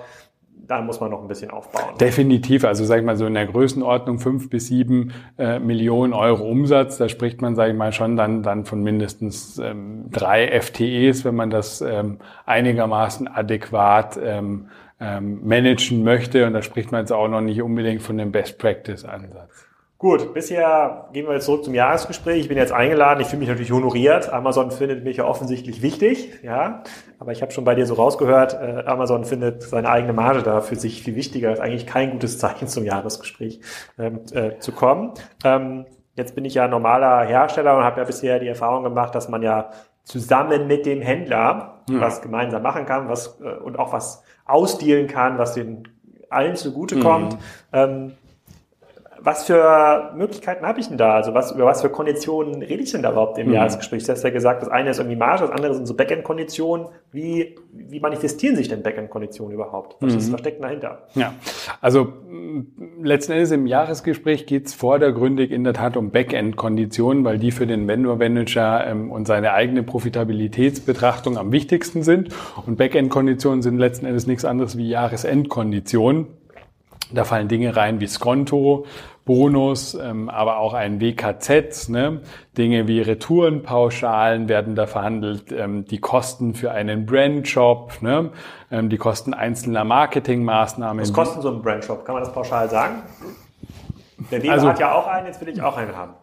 [0.66, 1.98] da muss man noch ein bisschen aufbauen.
[2.00, 6.48] Definitiv, also sage ich mal so in der Größenordnung fünf bis sieben äh, Millionen Euro
[6.48, 11.26] Umsatz, da spricht man, sage ich mal, schon dann, dann von mindestens ähm, drei FTEs,
[11.26, 16.46] wenn man das ähm, einigermaßen adäquat ähm, ähm, managen möchte.
[16.46, 19.67] Und da spricht man jetzt auch noch nicht unbedingt von dem Best Practice Ansatz.
[20.00, 22.42] Gut, bisher gehen wir jetzt zurück zum Jahresgespräch.
[22.42, 23.20] Ich bin jetzt eingeladen.
[23.20, 24.32] Ich fühle mich natürlich honoriert.
[24.32, 26.84] Amazon findet mich ja offensichtlich wichtig, ja.
[27.18, 30.60] Aber ich habe schon bei dir so rausgehört, äh, Amazon findet seine eigene Marge da
[30.60, 31.52] für sich viel wichtiger.
[31.52, 33.60] Ist eigentlich kein gutes Zeichen zum Jahresgespräch
[33.98, 35.14] ähm, äh, zu kommen.
[35.42, 35.84] Ähm,
[36.14, 39.42] jetzt bin ich ja normaler Hersteller und habe ja bisher die Erfahrung gemacht, dass man
[39.42, 39.70] ja
[40.04, 42.00] zusammen mit dem Händler ja.
[42.00, 45.88] was gemeinsam machen kann, was äh, und auch was ausdealen kann, was den
[46.30, 47.32] allen zugutekommt.
[47.32, 47.38] Mhm.
[47.72, 48.12] Ähm,
[49.20, 51.14] was für Möglichkeiten habe ich denn da?
[51.14, 53.54] Also was, über was für Konditionen rede ich denn da überhaupt im mhm.
[53.54, 54.04] Jahresgespräch?
[54.04, 56.88] Du hast ja gesagt, das eine ist irgendwie Marge, das andere sind so Backend-Konditionen.
[57.12, 59.96] Wie, wie manifestieren sich denn Backend-Konditionen überhaupt?
[60.00, 60.18] Was mhm.
[60.18, 61.02] ist versteckt dahinter?
[61.14, 61.34] Ja,
[61.80, 62.12] also
[63.02, 67.66] letzten Endes im Jahresgespräch geht es vordergründig in der Tat um Backend-Konditionen, weil die für
[67.66, 72.28] den Vendor-Manager ähm, und seine eigene Profitabilitätsbetrachtung am wichtigsten sind.
[72.66, 76.37] Und Backend-Konditionen sind letzten Endes nichts anderes wie Jahresendkonditionen.
[77.12, 78.86] Da fallen Dinge rein wie Skonto,
[79.24, 81.90] Bonus, ähm, aber auch ein WKZ.
[81.90, 82.22] Ne?
[82.56, 88.30] Dinge wie Retourenpauschalen werden da verhandelt, ähm, die Kosten für einen Brandshop, ne?
[88.70, 91.02] ähm, die Kosten einzelner Marketingmaßnahmen.
[91.02, 92.06] Was kostet so ein Brandshop?
[92.06, 93.02] Kann man das pauschal sagen?
[94.30, 96.14] Der Weber also, hat ja auch einen, jetzt will ich auch einen haben.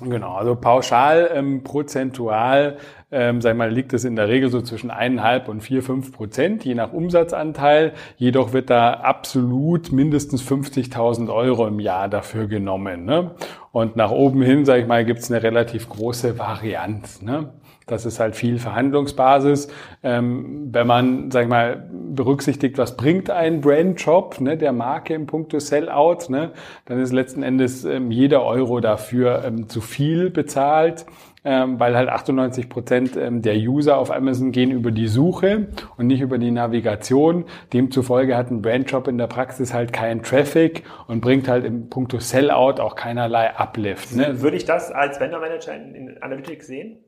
[0.00, 2.78] Genau, also pauschal ähm, prozentual,
[3.14, 6.64] ähm, sag mal, liegt es in der Regel so zwischen eineinhalb und vier, fünf Prozent,
[6.64, 7.92] je nach Umsatzanteil.
[8.16, 13.04] Jedoch wird da absolut mindestens 50.000 Euro im Jahr dafür genommen.
[13.04, 13.30] Ne?
[13.70, 17.22] Und nach oben hin, sag ich mal, gibt es eine relativ große Varianz.
[17.22, 17.50] Ne?
[17.86, 19.68] Das ist halt viel Verhandlungsbasis.
[20.02, 25.26] Ähm, wenn man, sag ich mal, berücksichtigt, was bringt ein Brandjob ne, der Marke im
[25.26, 26.52] Punkto Sellout, ne,
[26.86, 31.04] dann ist letzten Endes ähm, jeder Euro dafür ähm, zu viel bezahlt.
[31.46, 35.66] Ähm, weil halt 98 Prozent ähm, der User auf Amazon gehen über die Suche
[35.98, 37.44] und nicht über die Navigation.
[37.74, 42.18] Demzufolge hat ein Brandjob in der Praxis halt keinen Traffic und bringt halt im Punkto
[42.18, 44.16] Sellout auch keinerlei Uplift.
[44.16, 44.40] Ne?
[44.40, 47.03] Würde ich das als Vendor Manager in, in Analytics sehen?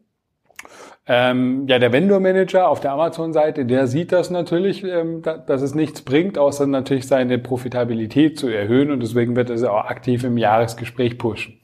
[1.08, 5.62] Ähm, ja, der Vendor Manager auf der Amazon-Seite, der sieht das natürlich, ähm, da, dass
[5.62, 9.84] es nichts bringt, außer natürlich seine Profitabilität zu erhöhen und deswegen wird er sie auch
[9.84, 11.60] aktiv im Jahresgespräch pushen.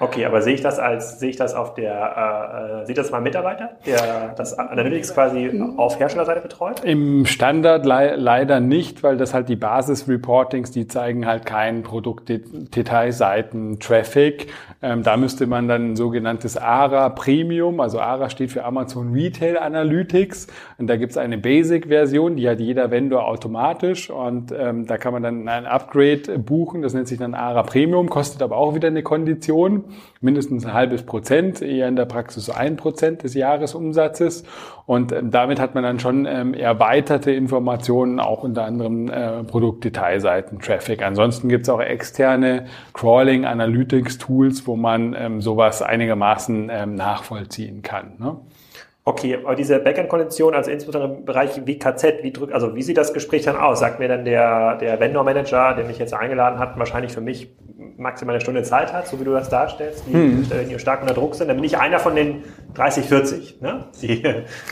[0.00, 3.12] Okay, aber sehe ich das als, sehe ich das auf der, äh, äh, sieht das
[3.12, 6.82] mal Mitarbeiter, der das Analytics quasi auf Herstellerseite betreut?
[6.84, 13.78] Im Standard le leider nicht, weil das halt die Basis-Reportings, die zeigen halt keinen Produktdetailseiten
[13.78, 14.48] Traffic.
[14.84, 19.56] Ähm, da müsste man dann ein sogenanntes ARA Premium, also ARA steht für Amazon Retail
[19.56, 20.46] Analytics.
[20.76, 24.10] Und da gibt's eine Basic-Version, die hat jeder Vendor automatisch.
[24.10, 28.10] Und ähm, da kann man dann ein Upgrade buchen, das nennt sich dann ARA Premium,
[28.10, 29.84] kostet aber auch wieder eine Kondition
[30.24, 34.44] mindestens ein halbes Prozent, eher in der Praxis ein Prozent des Jahresumsatzes.
[34.86, 40.58] Und ähm, damit hat man dann schon ähm, erweiterte Informationen, auch unter anderem äh, Produktdetailseiten,
[40.58, 41.02] Traffic.
[41.02, 47.82] Ansonsten gibt es auch externe Crawling Analytics Tools, wo man ähm, sowas einigermaßen ähm, nachvollziehen
[47.82, 48.14] kann.
[48.18, 48.36] Ne?
[49.06, 53.12] Okay, aber diese Backend-Kondition, also insbesondere im Bereich WKZ, wie drückt, also wie sieht das
[53.12, 53.80] Gespräch dann aus?
[53.80, 57.54] Sagt mir dann der, der Vendor-Manager, der mich jetzt eingeladen hat, wahrscheinlich für mich
[57.96, 60.48] maximal eine Stunde Zeit hat, so wie du das darstellst, die, hm.
[60.68, 63.84] die stark unter Druck sind, dann bin ich einer von den 30, 40, ne?
[64.02, 64.22] die,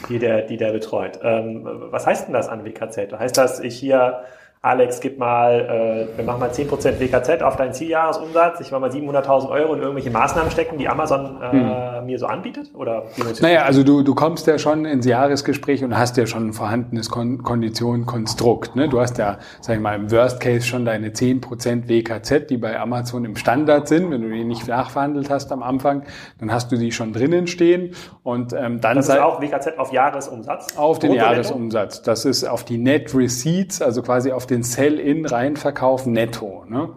[0.09, 1.19] die, der, die der betreut.
[1.23, 3.13] Ähm, was heißt denn das an WKZ?
[3.19, 4.25] Heißt das, ich hier
[4.65, 8.91] Alex, gib mal, äh, wir machen mal 10% WKZ auf deinen Zieljahresumsatz, ich will mal
[8.91, 12.07] 700.000 Euro in irgendwelche Maßnahmen stecken, die Amazon äh, hm.
[12.07, 12.71] mir so anbietet?
[12.73, 13.07] Oder
[13.41, 17.11] naja, also du, du kommst ja schon ins Jahresgespräch und hast ja schon ein vorhandenes
[17.11, 18.77] Kon Konditionenkonstrukt.
[18.77, 18.89] Ne?
[18.89, 22.79] Du hast ja, sag ich mal, im Worst Case schon deine 10% WKZ, die bei
[22.79, 24.13] Amazon im Standard sind.
[24.13, 26.05] Wenn du die nicht nachverhandelt hast am Anfang,
[26.39, 27.97] dann hast du die schon drinnen stehen.
[28.23, 30.77] Und ähm, dann das ist auch WKZ auf Jahresumsatz?
[30.77, 32.03] Auf den Jahresumsatz.
[32.03, 36.65] Das ist auf die Net Receipts, also quasi auf den Sell-in-Reinverkauf netto.
[36.69, 36.91] Ne?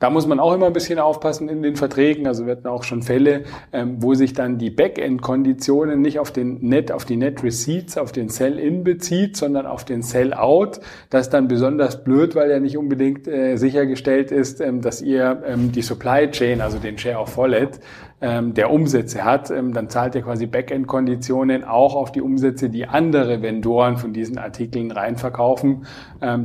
[0.00, 2.26] Da muss man auch immer ein bisschen aufpassen in den Verträgen.
[2.26, 6.58] Also wir hatten auch schon Fälle, ähm, wo sich dann die Backend-Konditionen nicht auf den
[6.60, 10.80] Net, auf die Net Receipts, auf den Sell-in bezieht, sondern auf den Sell-out.
[11.10, 15.42] Das ist dann besonders blöd, weil ja nicht unbedingt äh, sichergestellt ist, ähm, dass ihr
[15.46, 17.80] ähm, die Supply Chain, also den Share of Wallet,
[18.20, 23.96] der Umsätze hat, dann zahlt ihr quasi Backend-Konditionen auch auf die Umsätze, die andere Vendoren
[23.96, 25.86] von diesen Artikeln reinverkaufen.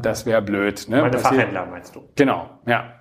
[0.04, 0.86] Das wäre blöd.
[0.88, 1.02] Ne?
[1.02, 2.02] Meine Fachhändler meinst du?
[2.16, 2.94] Genau, ja.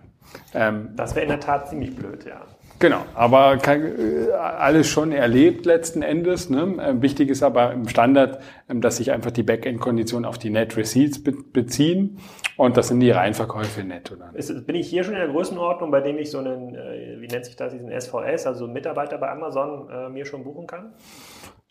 [0.54, 2.42] Ähm, das wäre in der Tat ziemlich blöd, ja.
[2.82, 6.50] Genau, aber kann, äh, alles schon erlebt letzten Endes.
[6.50, 6.78] Ne?
[6.82, 10.76] Ähm, wichtig ist aber im Standard, ähm, dass sich einfach die Backend-Konditionen auf die Net
[10.76, 12.18] Receipts be beziehen
[12.56, 14.34] und das sind die Reinverkäufe netto dann.
[14.34, 17.28] Ist, bin ich hier schon in der Größenordnung, bei dem ich so einen, äh, wie
[17.28, 20.92] nennt sich das, diesen SVS, also Mitarbeiter bei Amazon, äh, mir schon buchen kann?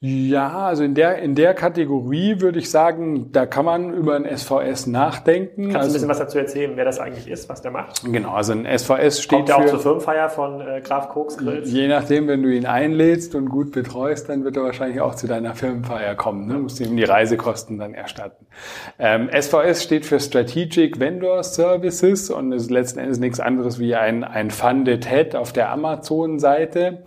[0.03, 4.25] Ja, also in der, in der Kategorie würde ich sagen, da kann man über ein
[4.25, 5.65] SVS nachdenken.
[5.65, 8.03] Kannst du also, ein bisschen was dazu erzählen, wer das eigentlich ist, was der macht?
[8.03, 9.61] Genau, also ein SVS steht Kommt der für...
[9.61, 11.71] auch zur Firmenfeier von äh, Graf Koks Grills?
[11.71, 15.27] Je nachdem, wenn du ihn einlädst und gut betreust, dann wird er wahrscheinlich auch zu
[15.27, 16.47] deiner Firmenfeier kommen.
[16.47, 16.55] Ne?
[16.55, 18.47] Musst ihm die Reisekosten dann erstatten.
[18.97, 24.23] Ähm, SVS steht für Strategic Vendor Services und ist letzten Endes nichts anderes wie ein,
[24.23, 27.03] ein Funded Head auf der Amazon-Seite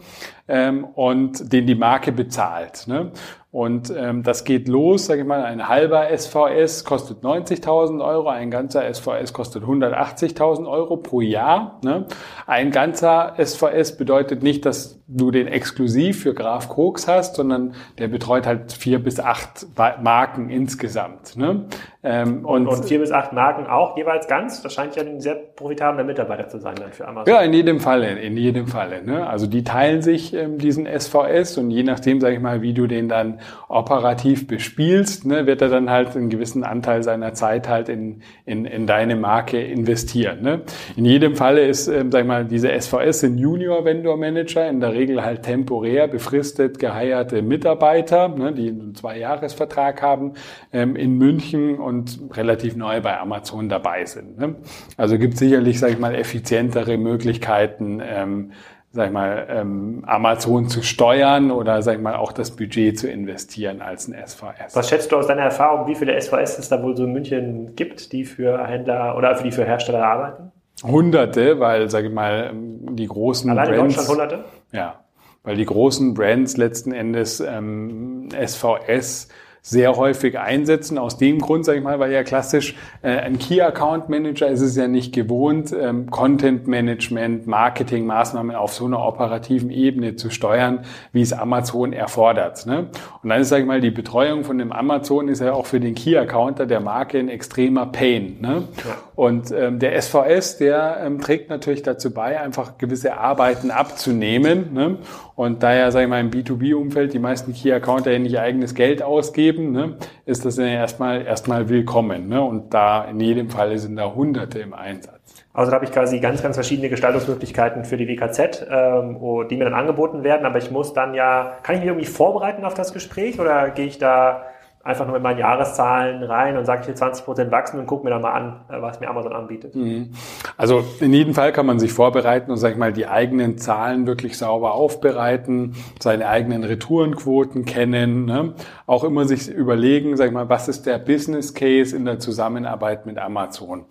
[0.48, 2.86] ähm, und den die Marke bezahlt.
[2.86, 3.12] Ne?
[3.54, 8.50] Und ähm, das geht los, sage ich mal, ein halber SVS kostet 90.000 Euro, ein
[8.50, 11.78] ganzer SVS kostet 180.000 Euro pro Jahr.
[11.84, 12.06] Ne?
[12.48, 18.08] Ein ganzer SVS bedeutet nicht, dass du den exklusiv für Graf Koks hast, sondern der
[18.08, 19.66] betreut halt vier bis acht
[20.02, 21.36] Marken insgesamt.
[21.36, 21.66] Ne?
[22.02, 24.62] Ähm, und, und, vier bis acht Marken auch jeweils ganz?
[24.62, 27.32] Das scheint ja ein sehr profitabler Mitarbeiter zu sein dann für Amazon.
[27.32, 29.02] Ja, in jedem Falle, in jedem Falle.
[29.04, 29.26] Ne?
[29.26, 32.86] Also die teilen sich ähm, diesen SVS und je nachdem, sage ich mal, wie du
[32.86, 37.88] den dann operativ bespielst, ne, wird er dann halt einen gewissen Anteil seiner Zeit halt
[37.88, 40.42] in, in, in deine Marke investieren.
[40.42, 40.62] Ne?
[40.96, 44.80] In jedem Falle ist, ähm, sag ich mal, diese SVS sind Junior Vendor Manager, in
[44.80, 50.34] der Regel halt temporär befristet geheierte Mitarbeiter, ne, die einen Zwei-Jahres-Vertrag haben,
[50.72, 54.38] ähm, in München und relativ neu bei Amazon dabei sind.
[54.38, 54.56] Ne?
[54.96, 58.52] Also gibt sicherlich, sag ich mal, effizientere Möglichkeiten, ähm,
[58.94, 63.10] sag ich mal, ähm, Amazon zu steuern oder sag ich mal auch das Budget zu
[63.10, 64.74] investieren als ein SVS.
[64.74, 67.74] Was schätzt du aus deiner Erfahrung, wie viele SVS es da wohl so in München
[67.74, 70.52] gibt, die für Händler oder für die für Hersteller arbeiten?
[70.84, 74.44] Hunderte, weil sag ich mal die großen Allein Brands, in Deutschland Hunderte?
[74.70, 75.00] Ja,
[75.42, 79.28] weil die großen Brands letzten Endes ähm, SVS
[79.66, 80.98] sehr häufig einsetzen.
[80.98, 84.60] Aus dem Grund, sage ich mal, weil ja klassisch äh, ein Key Account Manager ist
[84.60, 90.28] es ja nicht gewohnt, ähm, Content Management, Marketing Maßnahmen auf so einer operativen Ebene zu
[90.28, 92.66] steuern, wie es Amazon erfordert.
[92.66, 92.90] Ne?
[93.22, 95.80] Und dann ist, sage ich mal, die Betreuung von dem Amazon ist ja auch für
[95.80, 98.36] den Key Accounter der Marke ein extremer Pain.
[98.42, 98.64] Ne?
[98.84, 98.96] Ja.
[99.14, 104.74] Und ähm, der SVS, der ähm, trägt natürlich dazu bei, einfach gewisse Arbeiten abzunehmen.
[104.74, 104.98] Ne?
[105.36, 108.74] Und da ja, sage ich mal, im B2B-Umfeld die meisten Key Accounter ja nicht eigenes
[108.74, 112.28] Geld ausgeben, geben, ne, ist das ja erstmal, erstmal willkommen.
[112.28, 112.42] Ne?
[112.42, 115.20] Und da in jedem Fall sind da Hunderte im Einsatz.
[115.52, 119.18] Also da habe ich quasi ganz, ganz verschiedene Gestaltungsmöglichkeiten für die WKZ, ähm,
[119.48, 120.46] die mir dann angeboten werden.
[120.46, 123.86] Aber ich muss dann ja, kann ich mich irgendwie vorbereiten auf das Gespräch oder gehe
[123.86, 124.46] ich da
[124.84, 128.04] einfach nur mit meinen Jahreszahlen rein und sage, ich will 20 Prozent wachsen und gucke
[128.04, 129.74] mir dann mal an, äh, was mir Amazon anbietet.
[129.74, 130.10] Mhm.
[130.56, 134.06] Also in jedem Fall kann man sich vorbereiten und, sag ich mal, die eigenen Zahlen
[134.06, 138.54] wirklich sauber aufbereiten, seine eigenen Retourenquoten kennen, ne?
[138.86, 143.06] auch immer sich überlegen, sag ich mal, was ist der Business Case in der Zusammenarbeit
[143.06, 143.86] mit Amazon.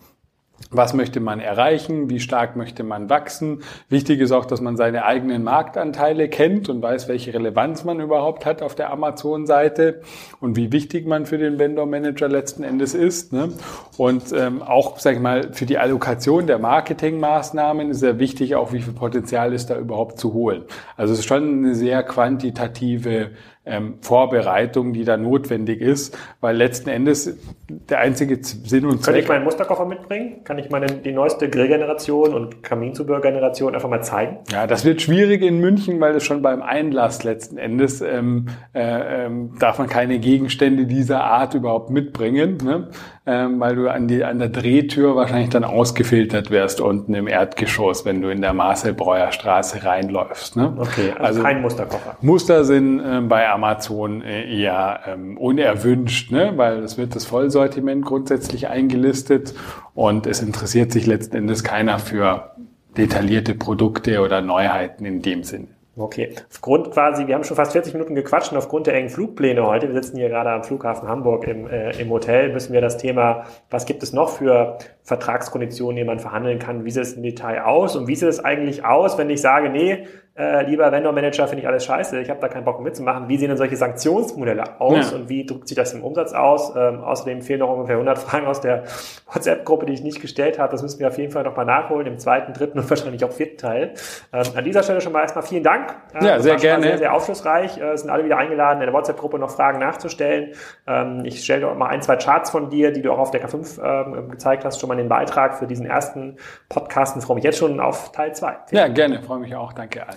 [0.72, 2.10] Was möchte man erreichen?
[2.10, 3.62] Wie stark möchte man wachsen?
[3.90, 8.46] Wichtig ist auch, dass man seine eigenen Marktanteile kennt und weiß, welche Relevanz man überhaupt
[8.46, 10.02] hat auf der Amazon-Seite
[10.40, 13.34] und wie wichtig man für den Vendor Manager letzten Endes ist.
[13.34, 13.50] Ne?
[13.98, 18.74] Und ähm, auch, sag ich mal, für die Allokation der Marketingmaßnahmen ist sehr wichtig, auch
[18.74, 20.64] wie viel Potenzial ist da überhaupt zu holen.
[20.98, 23.32] Also es ist schon eine sehr quantitative
[23.66, 27.38] ähm, Vorbereitung, die da notwendig ist, weil letzten Endes
[27.70, 29.14] der einzige Sinn und Zweck...
[29.14, 30.44] Kann ich meinen Musterkoffer mitbringen?
[30.44, 34.40] Kann ich meine die neueste Grillgeneration und Kaminzubehörgeneration einfach mal zeigen?
[34.52, 39.26] Ja, das wird schwierig in München, weil es schon beim Einlass letzten Endes ähm, äh,
[39.26, 42.58] ähm, darf man keine Gegenstände dieser Art überhaupt mitbringen.
[42.64, 42.90] Ne?
[43.26, 48.04] Ähm, weil du an, die, an der Drehtür wahrscheinlich dann ausgefiltert wärst unten im Erdgeschoss,
[48.04, 50.58] wenn du in der Marcelbreuer Straße reinläufst.
[50.58, 50.74] Ne?
[50.78, 52.18] Okay, also, also kein Musterkoffer.
[52.22, 56.54] Muster sind äh, bei Amazon äh, eher ähm, unerwünscht, ne?
[56.58, 59.54] weil es wird das Vollsortiment grundsätzlich eingelistet
[59.94, 62.52] und es interessiert sich letzten Endes keiner für
[62.98, 65.68] detaillierte Produkte oder Neuheiten in dem Sinne.
[65.96, 66.34] Okay.
[66.50, 69.88] Aufgrund quasi, wir haben schon fast 40 Minuten gequatscht und aufgrund der engen Flugpläne heute,
[69.88, 73.46] wir sitzen hier gerade am Flughafen Hamburg im, äh, im Hotel, müssen wir das Thema,
[73.70, 77.62] was gibt es noch für Vertragskonditionen, die man verhandeln kann, wie sieht es im Detail
[77.62, 81.62] aus und wie sieht es eigentlich aus, wenn ich sage, nee, äh, lieber Vendor-Manager, finde
[81.62, 83.28] ich alles scheiße, ich habe da keinen Bock mitzumachen.
[83.28, 85.18] Wie sehen denn solche Sanktionsmodelle aus ja.
[85.18, 86.74] und wie drückt sich das im Umsatz aus?
[86.76, 88.84] Ähm, außerdem fehlen noch ungefähr 100 Fragen aus der
[89.34, 90.72] WhatsApp-Gruppe, die ich nicht gestellt habe.
[90.72, 93.58] Das müssen wir auf jeden Fall nochmal nachholen, im zweiten, dritten und wahrscheinlich auch vierten
[93.58, 93.94] Teil.
[94.34, 95.96] Ähm, an dieser Stelle schon mal erstmal vielen Dank.
[96.20, 96.84] Äh, ja, sehr gerne.
[96.84, 97.80] Sehr, sehr aufschlussreich.
[97.80, 100.54] Äh, sind alle wieder eingeladen, in der WhatsApp-Gruppe noch Fragen nachzustellen.
[100.88, 103.48] Ähm, ich stelle doch mal ein, zwei Charts von dir, die du auch auf der
[103.48, 106.38] K5 ähm, gezeigt hast, schon mal den Beitrag für diesen ersten
[106.70, 108.58] Podcast und freue mich jetzt schon auf Teil zwei.
[108.72, 109.22] Ja, gerne.
[109.22, 109.74] Freue mich auch.
[109.74, 110.16] Danke, Al.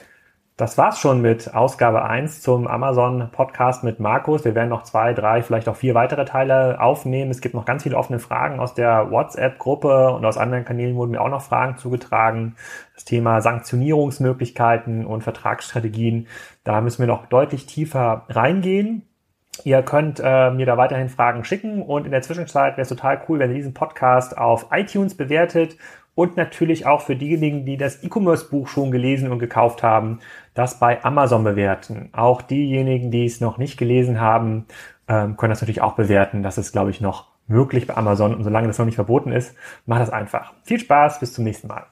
[0.59, 4.47] Das war's schon mit Ausgabe 1 zum Amazon Podcast mit Markus.
[4.47, 7.31] Wir werden noch zwei, drei, vielleicht auch vier weitere Teile aufnehmen.
[7.31, 11.11] Es gibt noch ganz viele offene Fragen aus der WhatsApp-Gruppe und aus anderen Kanälen wurden
[11.11, 12.57] mir auch noch Fragen zugetragen.
[12.95, 16.27] Das Thema Sanktionierungsmöglichkeiten und Vertragsstrategien,
[16.65, 19.03] da müssen wir noch deutlich tiefer reingehen.
[19.65, 23.21] Ihr könnt äh, mir da weiterhin Fragen schicken und in der Zwischenzeit wäre es total
[23.29, 25.77] cool, wenn ihr diesen Podcast auf iTunes bewertet
[26.17, 30.21] und natürlich auch für diejenigen, die das E-Commerce-Buch schon gelesen und gekauft haben,
[30.57, 32.09] das bei Amazon bewerten.
[32.13, 34.67] Auch diejenigen, die es noch nicht gelesen haben,
[35.07, 36.43] ähm, können das natürlich auch bewerten.
[36.43, 38.35] Das ist, glaube ich, noch möglich bei Amazon.
[38.35, 39.55] Und solange das noch nicht verboten ist,
[39.85, 40.55] macht das einfach.
[40.65, 41.85] Viel Spaß, bis zum nächsten Mal.